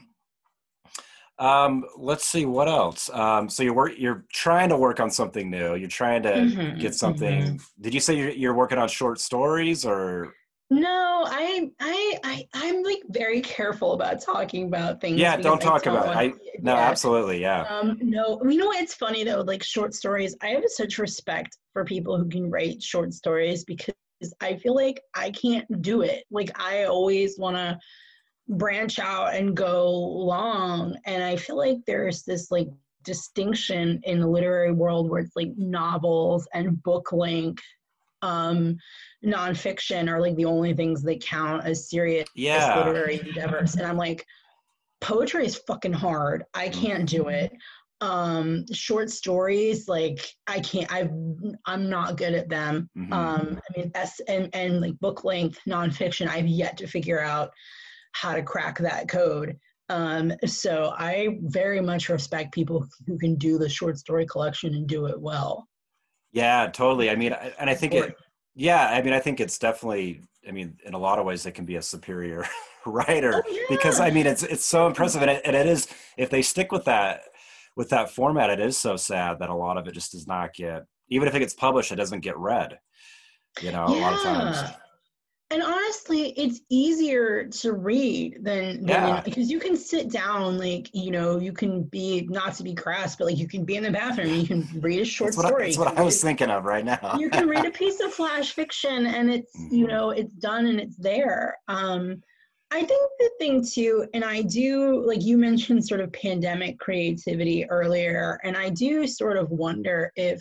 [1.38, 3.10] Um, let's see what else.
[3.12, 5.75] Um, so you're work, you're trying to work on something new.
[5.75, 7.60] You're trying to Mhm, get something.
[7.80, 10.34] Did you say you're, you're working on short stories or?
[10.71, 15.19] No, I, I, I, I'm like very careful about talking about things.
[15.19, 16.15] Yeah, don't talk about it.
[16.15, 16.27] I
[16.62, 16.89] no, yeah.
[16.89, 17.62] absolutely, yeah.
[17.63, 18.82] Um, no, you know what?
[18.82, 20.36] It's funny though, like short stories.
[20.41, 23.95] I have such respect for people who can write short stories because
[24.41, 26.25] I feel like I can't do it.
[26.29, 27.79] Like I always want to
[28.47, 32.67] branch out and go long, and I feel like there's this like
[33.03, 37.63] distinction in the literary world where it's like novels and book length
[38.21, 38.77] um
[39.25, 42.77] nonfiction are like the only things that count as serious Yeah.
[42.77, 43.75] literary endeavors.
[43.75, 44.25] And i'm like
[45.01, 46.43] poetry is fucking hard.
[46.53, 47.51] I can't do it.
[48.01, 51.10] Um short stories like i can't i
[51.65, 52.89] i'm not good at them.
[52.97, 53.13] Mhm.
[53.13, 57.51] um i mean s and and like book length nonfiction i've yet to figure out
[58.13, 59.58] how to crack that code.
[59.89, 64.88] Um so i very much respect people who can do the short story collection and
[64.88, 65.67] do it well
[66.31, 67.09] Yeah, totally.
[67.09, 68.15] I mean, I- and I think it.
[68.55, 70.21] Yeah, I mean, I think it's definitely.
[70.47, 72.45] I mean, in a lot of ways, they can be a superior
[72.85, 73.99] writer Oh, because.
[73.99, 75.87] I mean, it's it's so impressive, and it, and it is.
[76.17, 77.21] If they stick with that
[77.75, 80.53] with that format, it is so sad that a lot of it just does not
[80.53, 80.83] get.
[81.09, 82.79] Even if it gets published, it doesn't get read.
[83.61, 84.57] You know, a lot of times.
[85.51, 89.21] And honestly, it's easier to read than, than Yeah.
[89.21, 93.15] because you can sit down, like, you know, you can be, not to be crass,
[93.15, 95.38] but like you can be in the bathroom, and you can read a short That's
[95.38, 95.63] what, I, story.
[95.65, 97.17] that's what I was read- thinking of right now.
[97.19, 99.89] you can read a piece of flash fiction and it's you Mhm.
[99.89, 102.21] know it's done and it's there um
[102.71, 107.67] i think the thing too and i do like you mentioned sort of pandemic creativity
[107.69, 110.39] earlier and i do sort of wonder if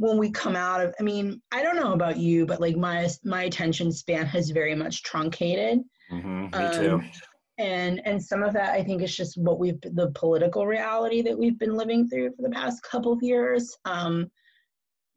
[0.00, 3.06] when we come out of i mean i don't know about you but like my
[3.22, 5.80] my attention span has very much truncated.
[6.08, 6.94] Hmm me too.
[6.94, 7.10] um,
[7.58, 11.38] and and some of that i think is just what we've the political reality that
[11.38, 13.76] we've been living through for the past couple of years.
[13.84, 14.30] Um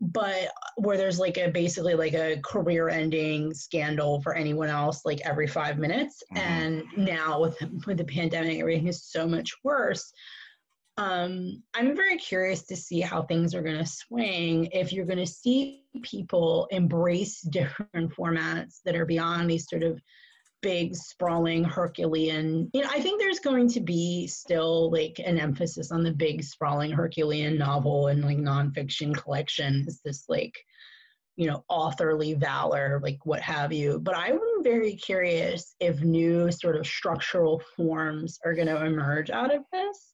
[0.01, 5.21] but where there's like a basically like a career ending scandal for anyone else like
[5.23, 6.21] every five minutes.
[6.33, 6.37] Mhm.
[6.39, 10.11] and now with with the pandemic everything is so much worse
[10.97, 15.17] um i'm very curious to see how things are going to swing if you're going
[15.17, 19.99] to see people embrace different formats that are beyond these sort of
[20.61, 25.91] big sprawling herculean you know i think there's going to be still like an emphasis
[25.91, 30.53] on the big sprawling herculean novel and like nonfiction collections this like
[31.35, 33.99] you know authorly valor like what have you.
[33.99, 39.53] But i'm very curious if new sort of structural forms are going to emerge out
[39.53, 40.13] of this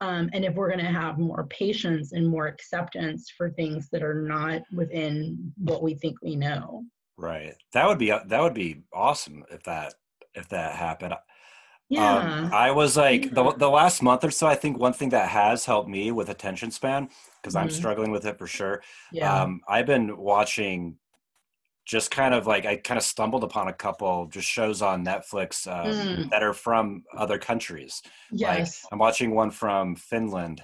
[0.00, 4.02] um, and if we're going to have more patience and more acceptance for things that
[4.02, 6.84] are not within what we think we know
[7.16, 7.54] Right.
[7.72, 9.94] That would be that would be awesome if that
[10.34, 11.14] if that happened.
[11.88, 13.52] yeah Um, I was like the Yeah.
[13.56, 14.46] the last month or so.
[14.46, 17.10] I think one thing that has helped me with attention span
[17.42, 17.72] because I'm Mhm.
[17.72, 18.82] struggling with it for sure.
[19.10, 20.98] yeah Um, I've been watching
[21.88, 25.66] just kind of like I kind of stumbled upon a couple just shows on Netflix
[25.66, 25.86] um,
[26.26, 26.30] Mm.
[26.30, 28.02] that are from other countries.
[28.30, 30.62] Like yes I'm watching one from Finland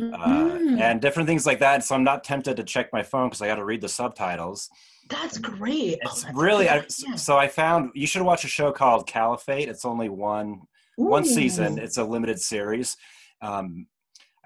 [0.00, 0.80] uh, Mhm.
[0.80, 1.84] and different things like that.
[1.84, 4.70] So I'm not tempted to check my phone because I got to read the subtitles.
[5.10, 5.98] That's great.
[6.04, 9.68] Oh, It's that's really I, so I found you should watch a show called Caliphate.
[9.68, 10.62] It's only one
[10.96, 11.78] one season.
[11.78, 12.96] It's a limited series.
[13.42, 13.88] Um,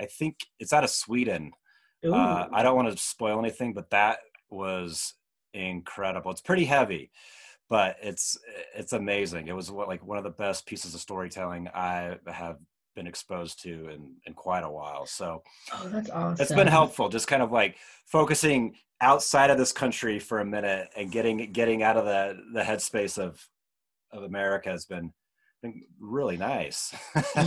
[0.00, 1.52] I think it's out of Sweden.
[2.04, 4.18] Uh, I don't want to spoil anything, but that
[4.50, 5.14] was
[5.54, 6.30] incredible.
[6.30, 7.10] It's pretty heavy,
[7.68, 8.38] but it's
[8.74, 9.48] it's amazing.
[9.48, 12.58] It was what, like one of the best pieces of storytelling I have
[12.94, 15.06] been exposed to in in quite a while.
[15.06, 15.42] So
[15.72, 16.42] oh, that's awesome.
[16.42, 17.76] it's been helpful, just kind of like
[18.06, 22.62] focusing outside of this country for a minute and getting getting out of the the
[22.62, 23.46] headspace of
[24.12, 25.12] of America has been
[25.64, 26.94] been really nice.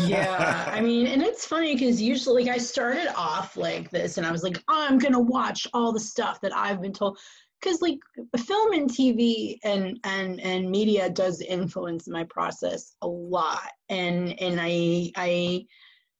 [0.06, 4.26] yeah, I mean, and it's funny because usually, like, I started off like this, and
[4.26, 7.18] I was like, oh, I'm gonna watch all the stuff that I've been told,
[7.62, 8.00] because like
[8.38, 14.60] film and TV and and and media does influence my process a lot, and and
[14.62, 15.66] I I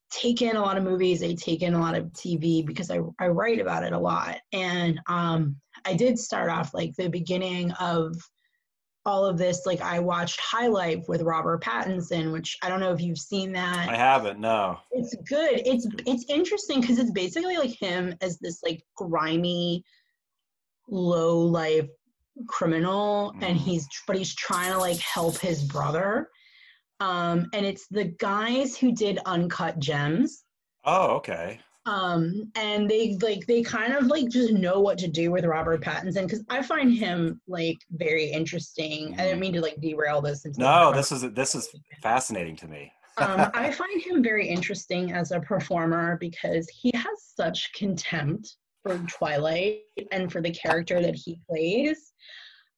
[0.10, 3.00] take in a lot of movies, I take in a lot of TV because I
[3.20, 7.72] I write about it a lot, and um, I did start off like the beginning
[7.74, 8.16] of
[9.08, 12.92] all of this like i watched high life with robert pattinson which i don't know
[12.92, 14.38] if you've seen that I haven't.
[14.38, 14.80] No.
[14.92, 19.82] it's good it's it's interesting because it's basically like him as this like grimy
[20.88, 21.88] low life
[22.48, 23.64] criminal and Mhm.
[23.64, 26.30] he's but he's trying to like help his brother
[27.00, 30.44] um and it's the guys who did uncut gems
[30.86, 31.60] Oh, okay.
[31.88, 35.82] um and they like they kind of like just know what to do with robert
[35.82, 40.46] pattinson because i find him like very interesting i didn't mean to like derail this
[40.46, 41.70] into No, this is this is
[42.04, 42.92] fascinating to me.
[43.18, 48.58] um, I find him very interesting as a performer because he has such contempt
[48.88, 49.80] for Twilight
[50.12, 52.14] and for the character that he plays.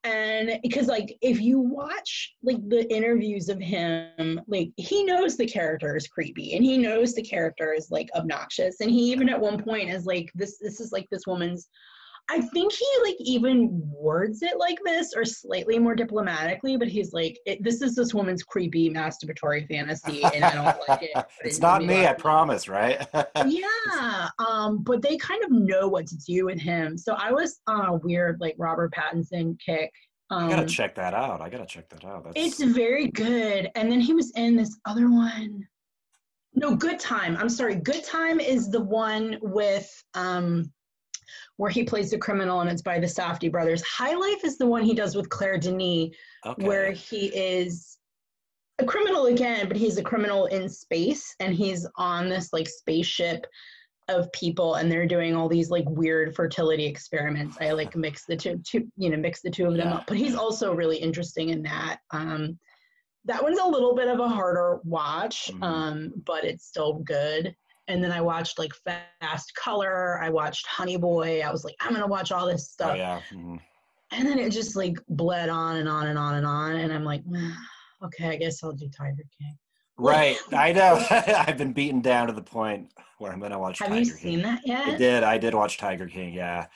[0.06, 5.46] And because, like, if you watch like the interviews of him, like he knows the
[5.46, 8.80] character is creepy and he knows the character is like obnoxious.
[8.80, 11.68] And he even at one point is like, "This, this is like this woman's."
[12.30, 17.12] I think he like even words it like this or slightly more diplomatically, but he's
[17.14, 21.60] like, it, "This is this woman's creepy masturbatory fantasy, and I don't like it." it's
[21.60, 23.06] not me, I promise, right?
[23.46, 27.60] yeah um but they kind of know what to do with him so i was
[27.68, 29.92] on a weird like robert pattinson kick
[30.30, 31.42] um I gotta check that out.
[31.42, 32.24] I gotta check that out.
[32.24, 35.68] That's it's very good and then he was in this other one
[36.54, 40.72] no good time i'm sorry good time is the one with um
[41.60, 44.66] where he plays the criminal and it's by the Safdie brothers high life is the
[44.66, 46.66] one he does with claire denis okay.
[46.66, 47.98] where he is
[48.80, 53.46] a criminal again, but he's a criminal in space and he's on this like spaceship
[54.08, 57.58] of people and they're doing all these like weird fertility experiments.
[57.60, 59.96] I like mix the two, two you know, mix the two of them Yeah.
[59.96, 60.08] up.
[60.08, 61.98] But he's also really interesting in that.
[62.12, 62.58] Um
[63.26, 65.62] that one's a little bit of a harder watch, Mhm.
[65.62, 67.54] um, but it's still good.
[67.90, 71.42] And then I watched like Fast Color, I watched Honey Boy.
[71.42, 73.20] I was like, I'm gonna watch all this stuff Oh yeah.
[73.34, 73.60] mhm.
[74.12, 77.04] and then it just like bled on and on and on and on and i'm
[77.04, 77.22] like
[78.04, 79.58] okay i guess i'll do tiger king
[80.02, 80.38] Right.
[80.54, 81.06] I know.
[81.10, 82.88] I've been beaten down to the point
[83.18, 84.16] where I'm gonna watch have Tiger you King.
[84.18, 85.24] seen that I yet did.
[85.24, 86.34] I did watch Tiger King.
[86.34, 86.68] Yeah.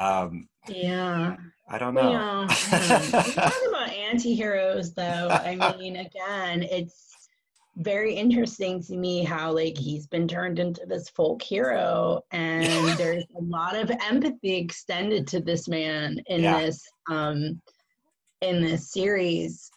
[0.00, 1.36] Um, yeah
[1.70, 2.10] I don't know.
[2.10, 3.30] you know, hmm.
[3.32, 7.13] talk about anti-heroes though i mean again it's
[7.76, 12.66] very interesting to me how like he's been turned into this folk hero and
[12.98, 16.60] there's a lot of empathy extended to this man in Yeah.
[16.60, 17.60] this um
[18.40, 19.70] in this series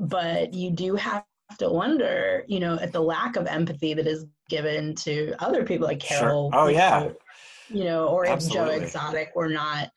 [0.00, 1.24] but you do have
[1.58, 5.86] to wonder you know at the lack of empathy that is given to other people
[5.86, 6.18] like Sure.
[6.18, 7.08] carol Oh, yeah.
[7.68, 9.90] you know or if joe exotic were not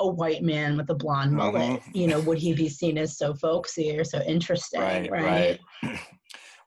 [0.00, 1.94] a white man with a blonde mullet Mhm.
[1.94, 5.98] you know would he be seen as so folksy or so interesting Right, right, right.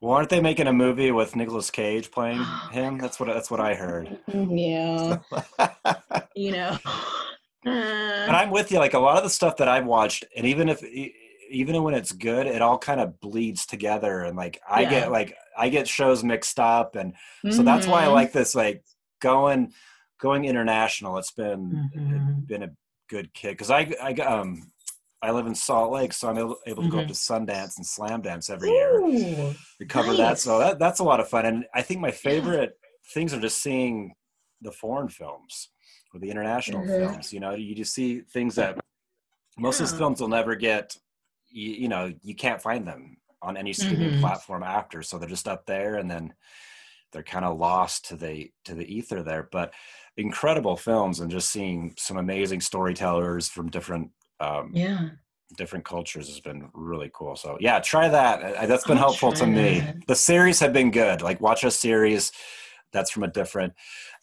[0.05, 2.99] Well, aren't they making a movie with Nicolas Cage playing him?
[2.99, 4.07] That's what that's what I heard.
[4.27, 5.17] yeah
[6.35, 6.77] you know
[7.65, 7.81] and
[8.27, 8.77] Uh, I'm with you.
[8.77, 11.13] Like a lot of the stuff that I've watched, and even if e,
[11.49, 14.21] even when it's good, it all kind of bleeds together.
[14.21, 14.89] And like I Yeah.
[14.89, 17.13] get like I get shows mixed up, and
[17.49, 18.53] so that's why I mhm, like this.
[18.53, 18.83] Like
[19.21, 19.73] going
[20.19, 21.17] going international.
[21.17, 22.47] It's been mhm.
[22.47, 22.71] been a
[23.09, 24.71] good kick because I I um
[25.21, 27.07] I live in Salt Lake, so I'm able, able to go up Mhm.
[27.07, 30.37] to Sundance and Slamdance every year Ooh, to cover that.
[30.39, 31.45] So that that's a lot of fun.
[31.45, 32.77] And I think my favorite
[33.13, 34.15] things are just seeing
[34.61, 35.69] the foreign films
[36.13, 36.97] or the international Mhm.
[36.97, 37.33] films.
[37.33, 38.79] You know, you just see things that
[39.57, 39.97] most of these Yeah.
[39.99, 40.97] films will never get.
[41.49, 44.19] You, you know, you can't find them on any streaming Mhm.
[44.19, 46.33] platform after, so they're just up there, and then
[47.11, 49.43] they're kind of lost to the to the ether there.
[49.51, 49.73] But
[50.17, 55.09] incredible films, and just seeing some amazing storytellers from different um, yeah
[55.57, 57.35] different cultures has been really cool.
[57.35, 58.67] So yeah, try that.
[58.67, 59.83] That's been I'll helpful to try me.
[60.07, 61.21] The series have been good.
[61.21, 62.31] Like watch a series
[62.91, 63.73] that's from a different.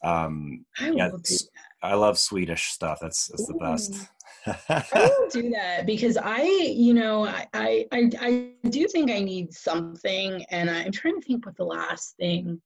[0.03, 1.49] Um, i yeah, will do s-
[1.83, 2.99] I love Swedish stuff.
[3.01, 4.09] That's that's the best.
[4.47, 9.21] I will do that because I, you know, I, I, I, I do think I
[9.21, 12.61] need something, and I'm trying to think what the last thing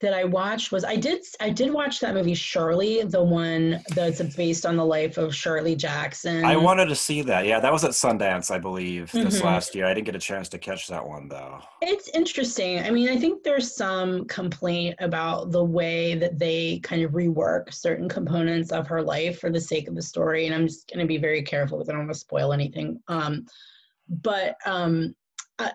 [0.00, 0.84] that I watched was.
[0.84, 5.16] I did, I did watch that movie Shirley, the one that's based on the life
[5.18, 6.44] of Shirley Jackson.
[6.44, 7.46] I wanted to see that.
[7.46, 9.44] Yeah, that was at Sundance, I believe, this Mhm.
[9.44, 9.86] last year.
[9.86, 11.60] I didn't get a chance to catch that one though.
[11.80, 12.80] It's interesting.
[12.80, 17.72] I mean, I think there's some complaint about the way that they kind of rework
[17.72, 20.46] certain components of her life for the sake of the story.
[20.46, 23.00] And I'm just going to be very careful because I don't want to spoil anything.
[23.08, 23.46] Um,
[24.08, 25.14] but um,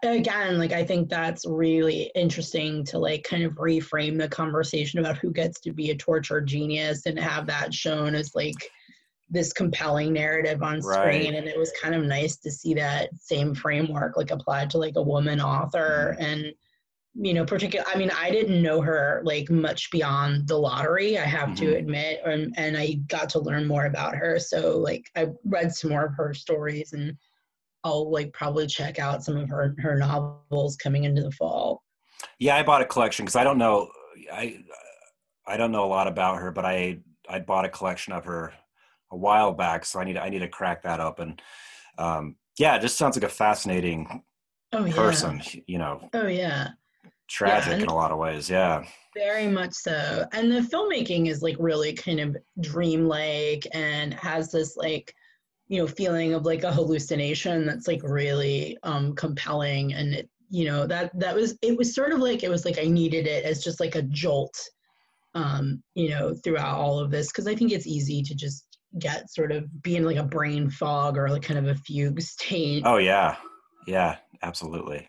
[0.03, 5.17] again, like I think that's really interesting to like kind of reframe the conversation about
[5.17, 8.55] who gets to be a tortured genius and have that shown as like
[9.29, 11.35] this compelling narrative on screen Right.
[11.35, 14.95] and it was kind of nice to see that same framework like applied to like
[14.95, 16.23] a woman author Mm-hmm.
[16.23, 16.53] and
[17.13, 21.23] you know particular i mean i didn't know her like much beyond the lottery i
[21.25, 21.77] have to Mhm.
[21.77, 25.91] admit and, and i got to learn more about her so like i read some
[25.91, 27.15] more of her stories and
[27.83, 31.81] i'll like probably check out some of her her novels coming into the fall
[32.39, 33.89] Yeah, I bought a collection because I don't know
[34.31, 34.63] I
[35.47, 38.53] I don't know a lot about her, but I I bought a collection of her
[39.11, 41.39] a while back, so I need I need to crack that open.
[41.97, 44.23] Um, yeah, it just sounds like a fascinating
[44.73, 45.41] oh yeah person.
[45.65, 46.69] You know, oh yeah
[47.27, 48.49] tragic and- in a lot of ways.
[48.49, 48.83] Yeah,
[49.15, 50.25] Very much so.
[50.33, 55.13] And the filmmaking is like really kind of dreamlike and has this like,
[55.69, 60.65] you know, feeling of like a hallucination that's like really um compelling and it you
[60.65, 63.45] know that that was it was sort of like it was like I needed it
[63.45, 64.57] as just like a jolt
[65.35, 68.65] um you know throughout all of this because I think it's easy to just
[68.97, 72.21] get sort of be in like a brain fog or like kind of a fugue
[72.35, 72.83] state.
[72.85, 73.35] Oh yeah,
[73.85, 75.07] yeah, absolutely.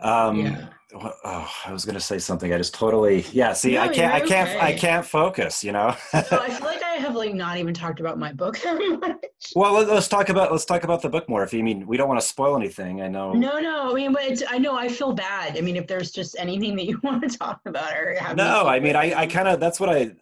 [0.00, 0.68] Um, Yeah.
[0.94, 2.52] Oh, I was gonna say something.
[2.52, 3.24] I just totally.
[3.32, 3.52] Yeah.
[3.54, 4.12] See, I can't.
[4.12, 4.62] I can't.
[4.62, 5.64] I can't focus.
[5.64, 5.96] You know.
[6.10, 9.52] So I feel like I have like not even talked about my book that much.
[9.54, 11.42] well, let- let's talk about let's talk about the book more.
[11.42, 13.32] If you mean we don't want to spoil anything, I know.
[13.32, 13.90] No, no.
[13.90, 15.56] I mean, but it's, I know I feel bad.
[15.56, 18.66] I mean, if there's just anything that you want to talk about or have No,
[18.66, 20.12] I mean, I, I kind of that's what I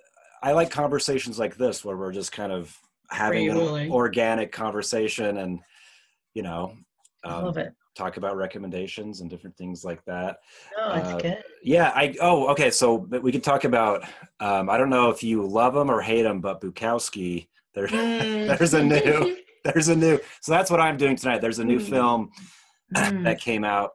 [0.43, 2.77] I like conversations like this where we're just kind of
[3.11, 5.59] having an organic conversation and
[6.35, 6.77] you know
[7.25, 7.73] I um, love it.
[8.01, 10.39] Talk about recommendations and different things like that.
[10.77, 11.43] No, it's uh, good.
[11.63, 14.05] Yeah, I oh okay, so we could talk about
[14.41, 17.87] um, I don't know if you love him or hate him, but Bukowski there
[18.21, 18.59] Mm.
[18.59, 21.41] there's a new there's a new so that's what I'm doing tonight.
[21.41, 21.89] There's a new Mm.
[21.91, 22.31] film
[22.97, 23.23] Mm.
[23.25, 23.91] that came out.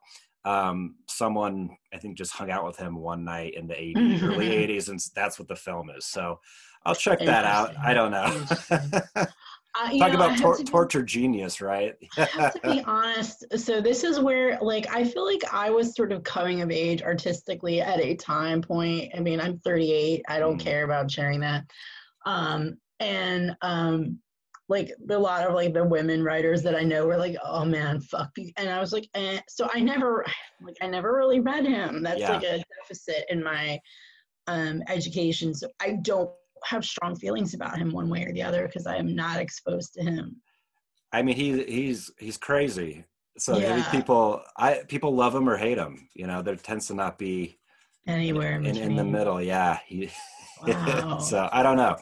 [0.45, 4.49] Um, someone I think just hung out with him one night in the 80s, early
[4.49, 6.06] 80s, and that's what the film is.
[6.06, 6.39] So
[6.86, 7.76] I'll check that out.
[7.84, 9.26] I don't know.
[9.78, 11.96] Uh, Talk know, about tor- to be- torture genius, right?
[12.18, 13.46] I have to be honest.
[13.58, 17.02] So this is where, like, I feel like I was sort of coming of age
[17.02, 19.12] artistically at a time point.
[19.16, 20.24] I mean, I'm 38.
[20.30, 20.62] I don't Mm.
[20.62, 21.66] care about sharing that.
[22.26, 24.20] Um, and um,
[24.70, 28.00] like a lot of like the women writers that I know were like, "Oh man,
[28.00, 29.40] fuck," you." and I was like, eh.
[29.48, 30.26] so I never,
[30.64, 32.02] like, I never really read him.
[32.02, 32.32] That's Yeah.
[32.34, 33.80] like a deficit in my
[34.48, 35.54] um, education.
[35.54, 36.32] So I don't
[36.66, 39.93] have strong feelings about him one way or the other because I am not exposed
[39.93, 40.41] to him.
[41.11, 43.05] I mean, he he's he's crazy.
[43.38, 43.89] So Yeah.
[43.91, 46.09] people I people love him or hate him.
[46.13, 47.57] You know, there tends to not be
[48.07, 49.41] Anywhere in, in, in the middle.
[49.41, 50.09] Yeah, he.
[50.66, 51.18] Wow.
[51.20, 51.97] so I don't know.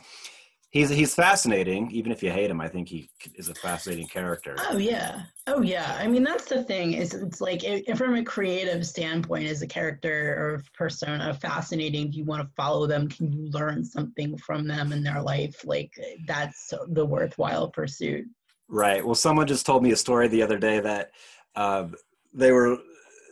[0.73, 1.91] He's he's fascinating.
[1.91, 4.55] Even if you hate him, I think he is a fascinating character.
[4.57, 5.95] Oh yeah, oh yeah.
[5.99, 6.93] I mean, that's the thing.
[6.93, 12.09] Is it's like if, from a creative standpoint, is a character or persona fascinating?
[12.09, 13.07] Do you want to follow them?
[13.07, 15.63] Can you learn something from them in their life?
[15.63, 15.93] Like
[16.25, 18.25] that's the worthwhile pursuit.
[18.67, 19.05] Right.
[19.05, 21.11] Well, someone just told me a story the other day that
[21.55, 21.89] uh,
[22.33, 22.79] they were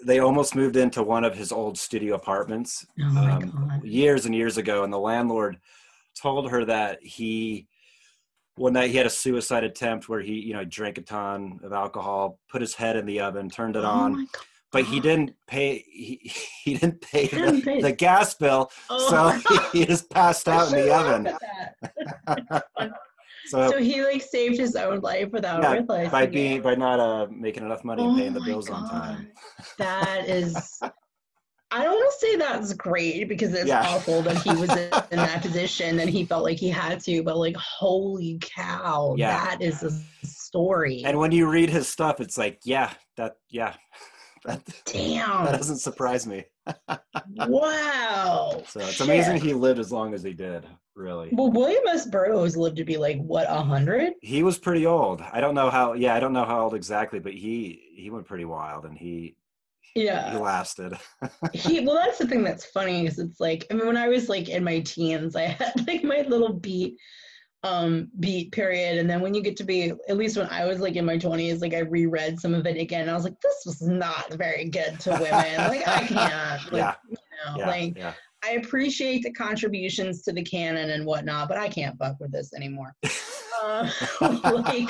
[0.05, 4.57] they almost moved into one of his old studio apartments Oh um, years and years
[4.57, 5.57] ago, and the landlord
[6.19, 7.67] told her that he
[8.55, 11.73] one night he had a suicide attempt where he you know drank a ton of
[11.73, 14.27] alcohol, put his head in the oven, turned it Oh on,
[14.71, 16.19] but he didn't pay he,
[16.63, 17.81] he didn't pay He the, pay.
[17.81, 19.09] the gas bill, Oh.
[19.09, 19.29] so
[19.73, 21.23] he, he just passed out in the oven.
[21.23, 21.43] laughed
[22.27, 22.91] at that.
[23.47, 26.31] So, So he like saved his own life without yeah, realizing by it.
[26.31, 29.27] being by not uh, making enough money and Oh paying the my bills on time.
[29.79, 30.79] That is.
[31.71, 33.85] I don't want to say that's great because it's Yeah.
[33.87, 37.37] awful that he was in, that position and he felt like he had to, but
[37.37, 39.45] like, holy cow, Yeah.
[39.45, 39.91] that is a
[40.27, 41.03] story.
[41.05, 43.73] And when you read his stuff, it's like, yeah, that, yeah,
[44.45, 46.43] that, damn, that doesn't surprise me.
[47.37, 48.61] wow.
[48.67, 49.43] So it's amazing Shit.
[49.43, 50.65] he lived as long as he did.
[50.93, 52.05] Really, Well, William S.
[52.05, 54.11] Burroughs lived to be like, what, a 100?
[54.21, 55.21] he was pretty old.
[55.21, 55.93] I don't know how.
[55.93, 59.37] Yeah, I don't know how old exactly, but he he went pretty wild, and he
[59.93, 60.93] he lasted.
[61.53, 64.29] he well that's the thing that's funny is it's like i mean when i was
[64.29, 66.97] like in my teens i had like my little beat
[67.63, 68.97] um beat period.
[68.97, 71.17] And then when you get to be at least when i was like in my
[71.17, 73.01] 20s like i reread some of it again.
[73.01, 75.57] And i was like this was not very good to women.
[75.57, 76.61] Like i can't.
[76.71, 78.13] Like, yeah, you know, yeah, like yeah.
[78.43, 82.53] i appreciate the contributions to the canon and whatnot but i can't fuck with this
[82.53, 82.95] anymore
[83.61, 83.89] uh,
[84.65, 84.89] like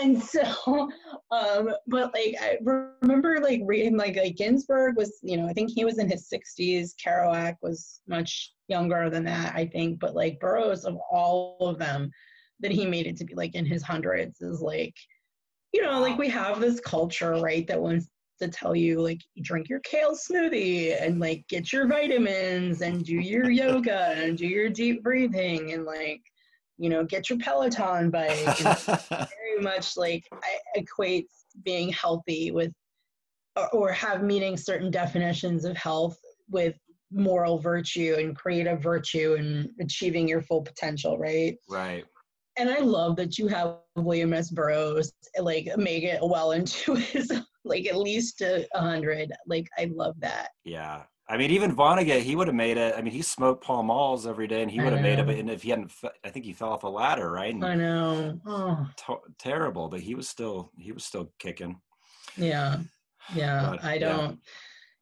[0.00, 0.90] and so
[1.30, 5.70] um but like i remember like reading like like ginsberg was you know i think
[5.70, 9.98] he was in his 60s kerouac was much younger than that i think.
[9.98, 12.10] But like burroughs of all of them
[12.60, 14.94] that he made it to be like in his hundreds is like
[15.72, 18.08] you know, like we have this culture, right, that wants
[18.40, 23.14] to tell you like drink your kale smoothie and like get your vitamins and do
[23.14, 26.22] your yoga and do your deep breathing and like
[26.78, 31.28] you know get your peloton bike very much like i equate
[31.64, 32.72] being healthy with
[33.56, 36.18] or, or have meeting certain definitions of health
[36.50, 36.76] with
[37.12, 42.04] moral virtue and creative virtue and achieving your full potential right right
[42.58, 44.50] and I love that you have William S.
[44.50, 47.30] Burroughs like make it well into his
[47.64, 49.32] like at least a hundred.
[49.46, 50.50] Like I love that.
[50.64, 51.02] Yeah.
[51.28, 52.94] I mean, even Vonnegut, he would have made it.
[52.96, 55.28] I mean, he smoked Pall Malls every day, and he would have made it.
[55.28, 55.92] And if he hadn't,
[56.24, 57.52] I think he fell off a ladder, right?
[57.52, 58.40] And I know.
[58.46, 58.86] Oh.
[58.96, 61.80] T- terrible, but he was still he was still kicking.
[62.36, 62.78] Yeah,
[63.34, 63.70] yeah.
[63.70, 64.38] But, I don't.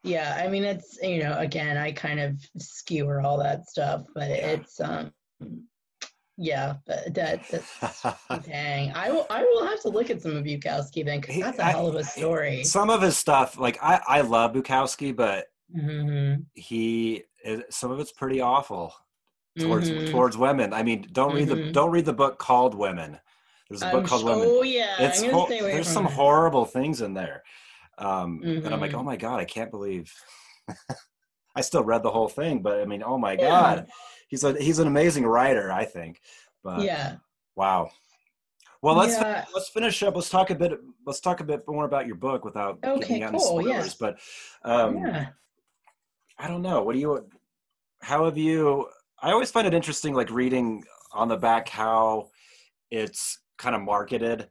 [0.03, 0.35] Yeah.
[0.39, 4.31] yeah, I mean, it's you know, again, I kind of skewer all that stuff, but
[4.31, 4.37] yeah.
[4.37, 5.13] it's um,
[6.39, 8.03] yeah, but that that's
[8.47, 8.93] dang.
[8.95, 11.65] I will I will have to look at some of Bukowski then because that's a
[11.65, 12.65] hell of a story.
[12.65, 16.43] Some of his stuff, like I I love Bukowski, but mm-hmm.
[16.55, 17.25] he
[17.71, 18.95] some of it's pretty awful
[19.59, 20.11] towards mm-hmm.
[20.11, 20.73] towards women.
[20.73, 21.67] I mean, don't read mm-hmm.
[21.67, 23.19] the don't read the book called Women.
[23.69, 24.45] There's a book I'm called sh- Women.
[24.47, 26.13] Oh yeah, it's ho- there's some it.
[26.13, 27.43] horrible things in there,
[27.99, 30.13] um, and I'm like, oh my god, I can't believe.
[31.57, 33.49] I still read the whole thing, but I mean, oh my Yeah.
[33.49, 33.87] god,
[34.29, 36.21] he's a he's an amazing writer, I think.
[36.63, 37.17] But Yeah,
[37.55, 37.91] wow.
[38.83, 39.45] Well, let's Yeah.
[39.55, 40.17] let's finish up.
[40.17, 40.79] Let's talk a bit.
[41.07, 43.87] Let's talk a bit more about your book without Okay, getting out cool, spoilers.
[43.87, 43.93] yeah.
[44.01, 44.19] But
[44.69, 45.27] um, yeah.
[46.39, 46.83] I don't know.
[46.83, 47.29] What do you?
[48.03, 48.91] How have you?
[49.21, 52.31] I always find it interesting, like reading on the back how
[52.91, 54.51] it's kind of marketed,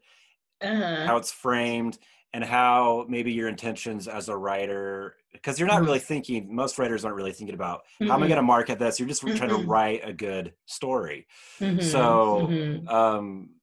[0.62, 1.06] Uh-huh.
[1.06, 2.00] how it's framed,
[2.34, 5.18] and how maybe your intentions as a writer.
[5.32, 5.86] Because you're not Mhm.
[5.86, 6.54] really thinking.
[6.54, 8.30] Most writers aren't really thinking about how am I Mhm.
[8.30, 9.00] going to market this.
[9.00, 9.68] You're just trying to Mhm.
[9.68, 11.28] write a good story.
[11.60, 12.56] Mhm, So,
[12.88, 13.56] um,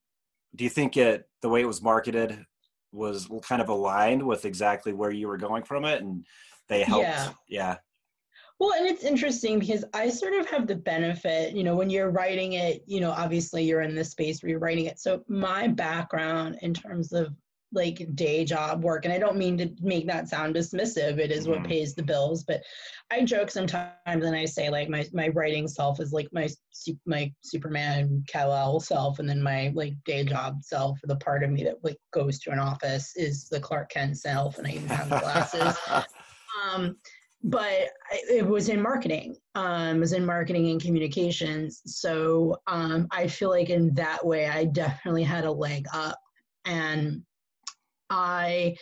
[0.56, 2.46] do you think it the way it was marketed
[2.92, 6.26] was kind of aligned with exactly where you were going from it, and
[6.68, 7.20] they helped?
[7.20, 7.34] Yeah.
[7.48, 7.78] yeah.
[8.60, 12.10] Well, and it's interesting because I sort of have the benefit, you know, when you're
[12.10, 15.00] writing it, you know, obviously you're in the space where you're writing it.
[15.00, 17.34] So my background in terms of
[17.72, 21.48] like day job work, and I don't mean to make that sound dismissive, it is
[21.48, 22.60] what pays the bills, but
[23.10, 26.46] I joke sometimes and I say like my my writing self is like my
[27.06, 31.64] my Superman Kal-El self, and then my like day job self, the part of me
[31.64, 35.08] that like goes to an office is the Clark Kent self, and I even have
[35.08, 35.78] glasses
[36.74, 36.96] um,
[37.42, 41.82] but it was in marketing um, it was in marketing and communications.
[41.86, 46.18] So um, i feel like in that way i definitely had a leg up.
[46.64, 47.22] And
[48.10, 48.76] i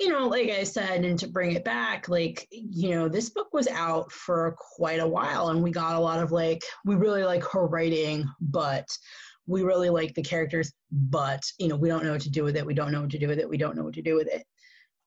[0.00, 3.48] you know like i said and to bring it back like you know this book
[3.52, 7.22] was out for quite a while and we got a lot of like we really
[7.22, 8.88] like her writing but
[9.46, 12.56] we really like the characters but you know we don't know what to do with
[12.56, 12.64] it.
[12.64, 13.48] We don't know what to do with it.
[13.48, 14.44] We don't know what to do with it.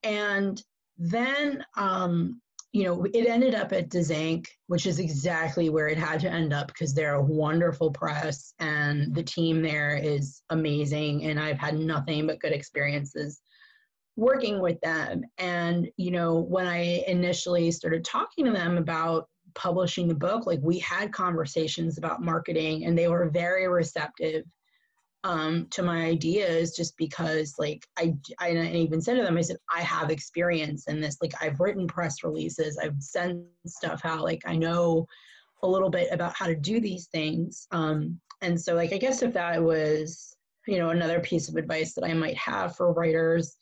[0.04, 0.62] And
[0.98, 2.42] then um
[2.78, 6.54] you know it ended up at Dzanc, which is exactly where it had to end
[6.54, 11.80] up because they're a wonderful press and the team there is amazing and i've had
[11.80, 13.42] nothing but good experiences
[14.16, 15.24] working with them.
[15.40, 20.60] And you know when i initially started talking to them about publishing the book like
[20.62, 24.44] we had conversations about marketing and they were very receptive
[25.28, 29.58] um, to my ideas just because like I, I even said to them i said
[29.74, 31.18] i have experience in this.
[31.22, 32.78] Like i've written press releases.
[32.78, 34.24] I've sent stuff out.
[34.24, 35.06] Like i know
[35.64, 37.68] a little bit about how to do these things.
[37.72, 40.36] Um, and so like i guess if that was
[40.68, 43.58] you know another piece of advice that i might have for writers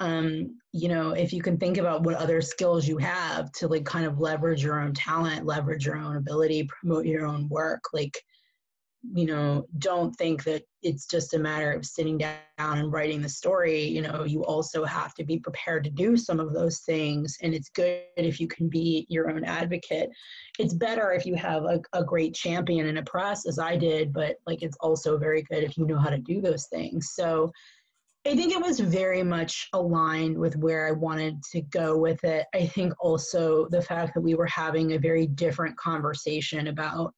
[0.00, 3.84] um, you know if you can think about what other skills you have to like
[3.84, 8.20] kind of leverage your own talent leverage your own ability promote your own work like
[9.14, 13.28] you know don't think that it's just a matter of sitting down and writing the
[13.28, 13.84] story.
[13.84, 17.52] You know you also have to be prepared to do some of those things and
[17.54, 20.10] it's good if you can be your own advocate.
[20.58, 24.12] It's better if you have a, a great champion in a press as i did
[24.12, 27.10] but like it's also very good if you know how to do those things.
[27.14, 27.52] So
[28.24, 32.46] I think it was very much aligned with where I wanted to go with it.
[32.54, 37.12] I think also the fact that we were having a very different conversation about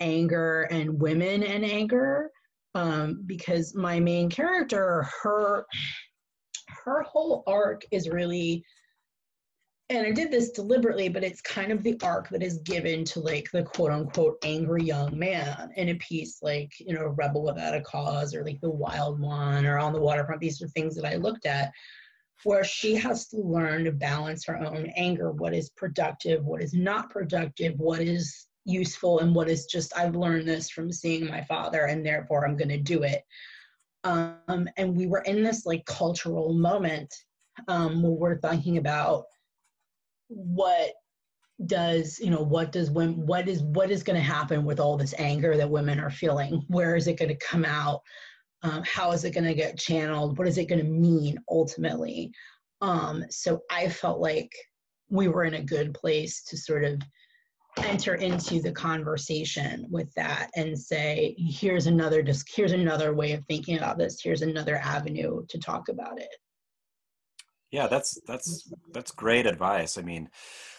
[0.00, 2.30] anger and women and anger
[2.74, 5.66] um, because my main character her
[6.84, 8.64] her whole arc is really
[9.88, 13.20] and I did this deliberately, but it's kind of the arc that is given to
[13.20, 17.74] like the quote unquote angry young man in a piece like, you know, Rebel Without
[17.74, 20.40] a Cause or like The Wild One or On the Waterfront.
[20.40, 21.70] These are things that I looked at
[22.42, 26.74] where she has to learn to balance her own anger what is productive, what is
[26.74, 31.42] not productive, what is useful, and what is just, I've learned this from seeing my
[31.44, 33.22] father, and therefore I'm going to do it.
[34.04, 37.12] Um, and we were in this like cultural moment
[37.68, 39.24] um, where we're thinking about
[40.28, 40.92] what
[41.64, 44.96] does you know what does when what is what is going to happen with all
[44.96, 46.64] this anger that women are feeling?
[46.68, 48.02] Where is it going to come out?
[48.62, 50.38] Um, how is it going to get channeled?
[50.38, 52.32] What is it going to mean ultimately?
[52.82, 54.52] Um, so i felt like
[55.08, 57.00] we were in a good place to sort of
[57.84, 63.44] enter into the conversation with that and say here's another just here's another way of
[63.46, 64.20] thinking about this.
[64.22, 66.34] Here's another avenue to talk about it.
[67.70, 69.98] Yeah that's that's that's great advice.
[69.98, 70.30] I mean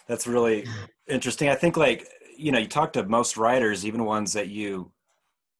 [0.07, 0.65] that's really
[1.07, 1.49] interesting.
[1.49, 4.91] I think like you know you talk to most writers even ones that you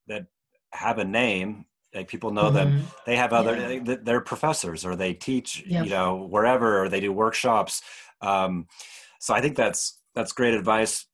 [0.07, 0.25] that
[0.73, 2.55] have a name like people know mm-hmm.
[2.55, 3.95] them they have other yeah.
[4.03, 5.85] they're professors or they teach yep.
[5.85, 7.81] you know wherever or they do workshops.
[8.21, 8.67] Um,
[9.19, 11.05] so i think that's that's great advice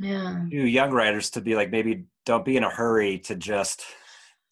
[0.00, 0.44] yeah.
[0.50, 3.82] to young writers to be like maybe don't be in a hurry to just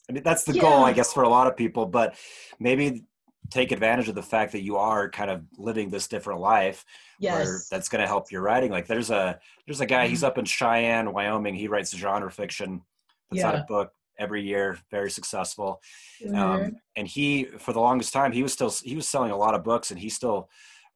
[0.08, 0.62] I mean that's the yeah.
[0.62, 2.16] goal I guess for a lot of people, but
[2.58, 3.04] maybe
[3.50, 6.84] take advantage of the fact that you are kind of living this different life
[7.18, 7.68] yes.
[7.68, 10.10] that's going to help your writing like there's a there's a guy mm-hmm.
[10.10, 12.82] he's up in cheyenne wyoming he writes genre fiction
[13.30, 13.48] puts yeah.
[13.48, 15.80] out a book every year very successful
[16.26, 16.64] um, mm-hmm.
[16.64, 19.54] um, and he for the longest time he was still he was selling a lot
[19.54, 20.48] of books and he still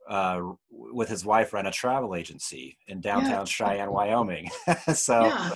[0.09, 3.45] uh, with his wife ran a travel agency in downtown yeah.
[3.45, 4.49] Cheyenne, Wyoming.
[4.95, 5.51] so, yeah.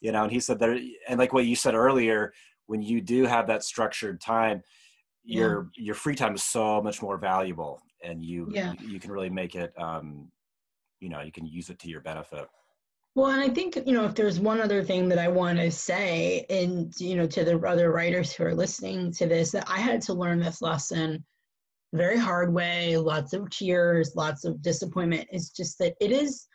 [0.00, 0.78] you know, and he said there,
[1.08, 2.32] and like what you said earlier,
[2.66, 4.62] when you do have that structured time,
[5.24, 5.84] your yeah.
[5.84, 8.72] your free time is so much more valuable, and you yeah.
[8.80, 9.72] you can really make it.
[9.78, 10.30] Um,
[11.00, 12.48] you know, you can use it to your benefit.
[13.14, 15.70] Well, and I think you know if there's one other thing that I want to
[15.70, 19.78] say, and you know, to the other writers who are listening to this, that I
[19.78, 21.24] had to learn this lesson
[21.92, 25.28] very hard way, lots of tears, lots of disappointment.
[25.30, 26.46] It's just that it is,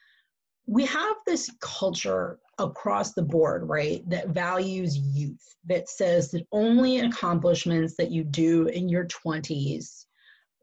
[0.66, 7.00] we have this culture across the board, right, that values youth, that says that only
[7.00, 10.06] accomplishments that you do in your 20s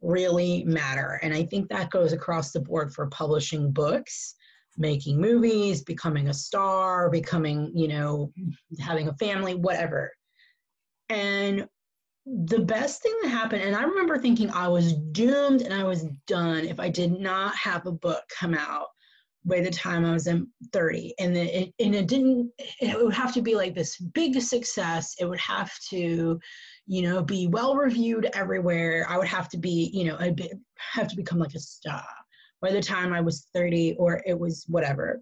[0.02, 1.20] really matter.
[1.22, 4.34] And I think that goes across the board for publishing books
[4.76, 8.32] making movies, becoming a star, becoming, you know,
[8.80, 10.12] having a family, whatever.
[11.08, 11.68] And
[12.26, 16.04] the best thing that happened, and I remember thinking I was doomed and I was
[16.26, 18.86] done if I did not have a book come out
[19.44, 21.14] by the time I was in 30.
[21.18, 22.50] And it, and it didn't,
[22.80, 25.14] it would have to be like this big success.
[25.20, 26.40] It would have to,
[26.86, 29.06] you know, be well reviewed everywhere.
[29.08, 32.04] I would have to be, you know, I'd be, have to become like a star
[32.62, 35.20] by the time I was 30 or it was whatever.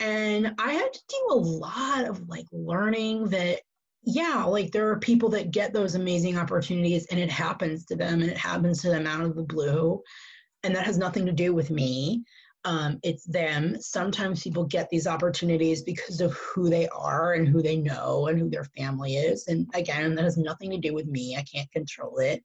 [0.00, 3.60] And I had to do a lot of like learning that
[4.08, 8.22] yeah, like there are people that get those amazing opportunities and it happens to them
[8.22, 10.02] and it happens to them out of the blue.
[10.62, 12.24] And that has nothing to do with me.
[12.64, 13.76] Um, it's them.
[13.80, 18.38] Sometimes people get these opportunities because of who they are and who they know and
[18.38, 19.46] who their family is.
[19.46, 21.36] And again, that has nothing to do with me.
[21.36, 22.42] I can't control it.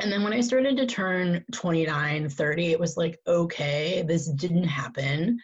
[0.00, 4.64] And then when I started to turn 29, 30, it was like, okay, this didn't
[4.64, 5.38] happen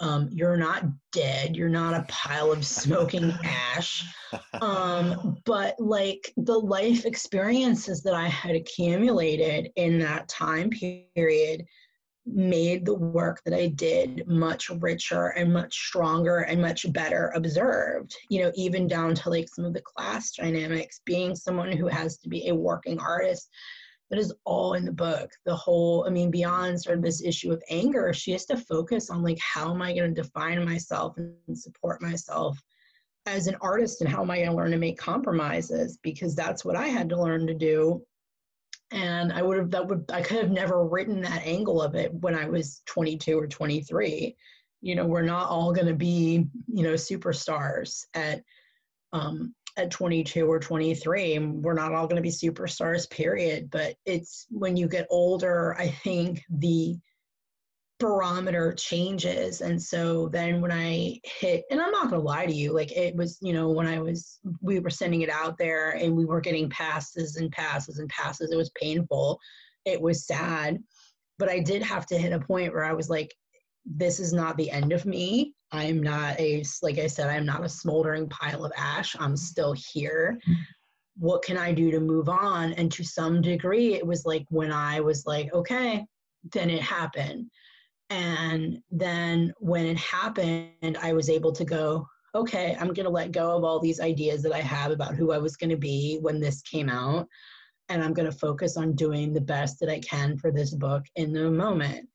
[0.00, 1.56] um, you're not dead.
[1.56, 4.04] You're not a pile of smoking ash.
[4.60, 11.64] Um, but like the life experiences that i had accumulated in that time period
[12.26, 18.14] made the work that i did much richer and much stronger and much better observed
[18.28, 22.18] you know even down to like some of the class dynamics being someone who has
[22.18, 23.48] to be a working artist
[24.10, 25.30] that is all in the book.
[25.44, 29.10] The whole i mean beyond sort of this issue of anger she has to focus
[29.10, 32.60] on like how am i going to define myself and support myself
[33.26, 35.98] as an artist and how am i going to learn to make compromises?
[36.02, 38.02] Because that's what i had to learn to do.
[38.92, 42.14] And i would have that would i could have never written that angle of it
[42.14, 44.36] when i was 22 or 23
[44.80, 48.42] you know we're not all going to be you know superstars at
[49.12, 53.70] um, at 22 or 23 we're not all going to be superstars period.
[53.70, 56.96] But it's when you get older i think the
[57.98, 59.62] barometer changes.
[59.62, 62.92] And so then when i hit and i'm not going to lie to you like
[62.92, 66.26] it was you know when i was we were sending it out there and we
[66.26, 69.38] were getting passes and passes and passes it was painful.
[69.84, 70.82] It was sad.
[71.38, 73.34] But i did have to hit a point where i was like
[73.86, 75.54] this is not the end of me.
[75.72, 79.16] I'm not a, like I said, I'm not a smoldering pile of ash.
[79.16, 79.36] I'm mm-hmm.
[79.36, 80.38] still here.
[80.48, 80.62] Mm-hmm.
[81.18, 82.72] What can I do to move on?
[82.74, 86.04] And to some degree, it was like when I was like, okay,
[86.52, 87.50] then it happened.
[88.10, 93.32] And then when it happened, I was able to go, okay, I'm going to let
[93.32, 96.18] go of all these ideas that I have about who I was going to be
[96.20, 97.26] when this came out.
[97.88, 101.04] And I'm going to focus on doing the best that I can for this book
[101.16, 102.08] in the moment.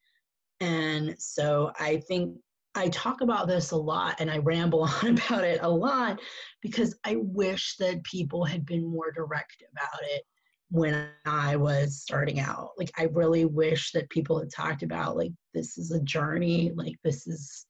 [0.60, 2.38] And so I think
[2.74, 6.20] I talk about this a lot and I ramble on about it a lot
[6.62, 10.24] because I wish that people had been more direct about it
[10.70, 12.72] when I was starting out.
[12.78, 16.96] Like, I really wish that people had talked about, like, this is a journey, like,
[17.04, 17.66] this is,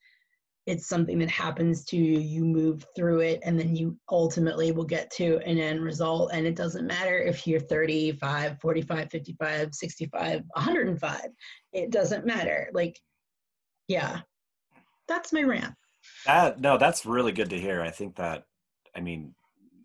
[0.67, 4.85] it's something that happens to you, you move through it, and then you ultimately will
[4.85, 6.29] get to an end result.
[6.31, 11.21] And it doesn't matter if you're 35, 45, 55, 65, 105,
[11.73, 12.69] it doesn't matter.
[12.71, 12.99] Like,
[13.87, 14.21] yeah,
[15.07, 15.73] that's my rant.
[16.25, 17.81] That, no, that's really good to hear.
[17.81, 18.43] I think that,
[18.95, 19.35] I mean,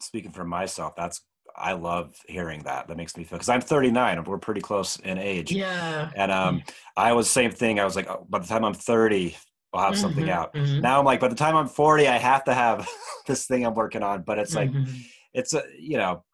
[0.01, 1.23] speaking for myself, that's
[1.57, 2.89] I love hearing that.
[2.89, 5.51] That makes me feel because I'm 39 and we're pretty close in age.
[5.51, 6.11] Yeah.
[6.15, 6.63] And um,
[6.97, 7.81] I was same thing.
[7.81, 9.37] I was like, oh, by the time I'm 30,
[9.73, 10.55] I'll have mm-hmm, something out.
[10.55, 10.81] Mm-hmm.
[10.81, 12.87] Now I'm like, by the time I'm 40, I have to have
[13.27, 14.23] this thing I'm working on.
[14.23, 14.93] But it's like, mm-hmm.
[15.33, 16.25] it's a you know,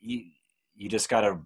[0.00, 0.24] you
[0.74, 1.40] you just got to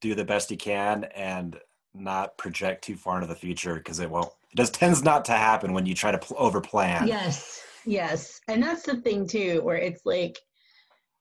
[0.00, 1.58] do the best you can and
[1.94, 4.30] not project too far into the future because it won't.
[4.56, 7.06] Just tends not to happen when you try to pl- over plan.
[7.06, 7.62] Yes.
[7.84, 8.40] Yes.
[8.48, 10.38] And that's the thing too, where it's like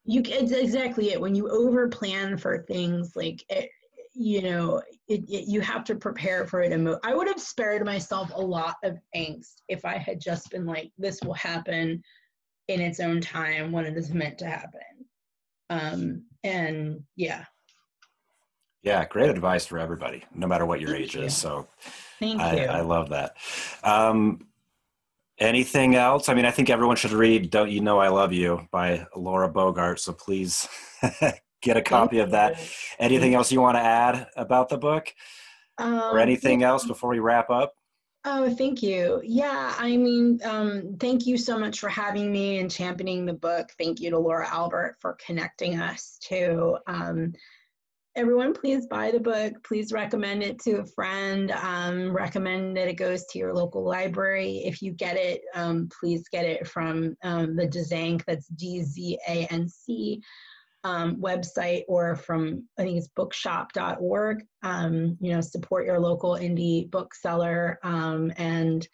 [0.06, 3.70] you it's exactly it when you over plan for things like it,
[4.14, 7.84] you know it, it, you have to prepare for it emo- i would have spared
[7.84, 12.02] myself a lot of angst if i had just been like this will happen
[12.68, 14.80] in its own time when it is meant to happen
[15.70, 17.44] um and yeah
[18.84, 21.24] yeah great advice for everybody no matter what your Thank age you.
[21.24, 21.68] is so
[22.20, 22.66] Thank I, you.
[22.66, 23.36] I love that
[23.84, 24.45] um
[25.38, 26.30] Anything else?
[26.30, 29.49] I mean, I think everyone should read "Don't You Know I Love You" by Laura
[29.49, 29.99] Bogart.
[29.99, 30.66] So please
[31.61, 32.57] get a copy of that.
[32.99, 35.13] Anything else you want to add about the book,
[35.78, 36.70] um, or anything yeah.
[36.70, 37.74] else before we wrap up?
[38.24, 39.22] Oh, thank you.
[39.26, 43.68] Yeah, I mean, um, thank you so much for having me and championing the book.
[43.78, 47.34] Thank you to Laura Albert for connecting us to um,
[48.16, 49.53] everyone please buy the book.
[49.63, 51.51] Please recommend it to a friend.
[51.51, 54.63] Um, recommend that it goes to your local library.
[54.66, 60.22] If you get it um, please get it from um, the dzanc that's d-z-a-n-c
[60.86, 66.89] um, website or from i think it's bookshop.org um, you know support your local indie
[66.91, 68.88] bookseller um, and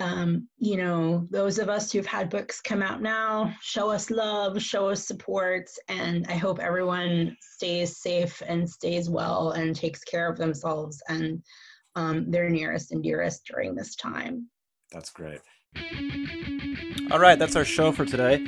[0.00, 4.60] um, you know, those of us who've had books come out now, show us love,
[4.60, 10.28] show us support, and I hope everyone stays safe and stays well and takes care
[10.28, 11.42] of themselves and
[11.96, 14.48] um, their nearest and dearest during this time.
[14.90, 15.40] That's great.
[17.10, 18.44] All right, that's our show for today.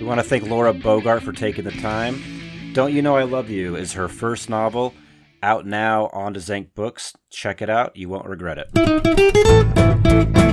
[0.00, 2.72] We want to thank Laura Bogart for taking the time.
[2.72, 4.94] Don't You Know I Love You is her first novel,
[5.42, 7.12] out now on dzanc Books.
[7.30, 10.43] Check it out, you won't regret it.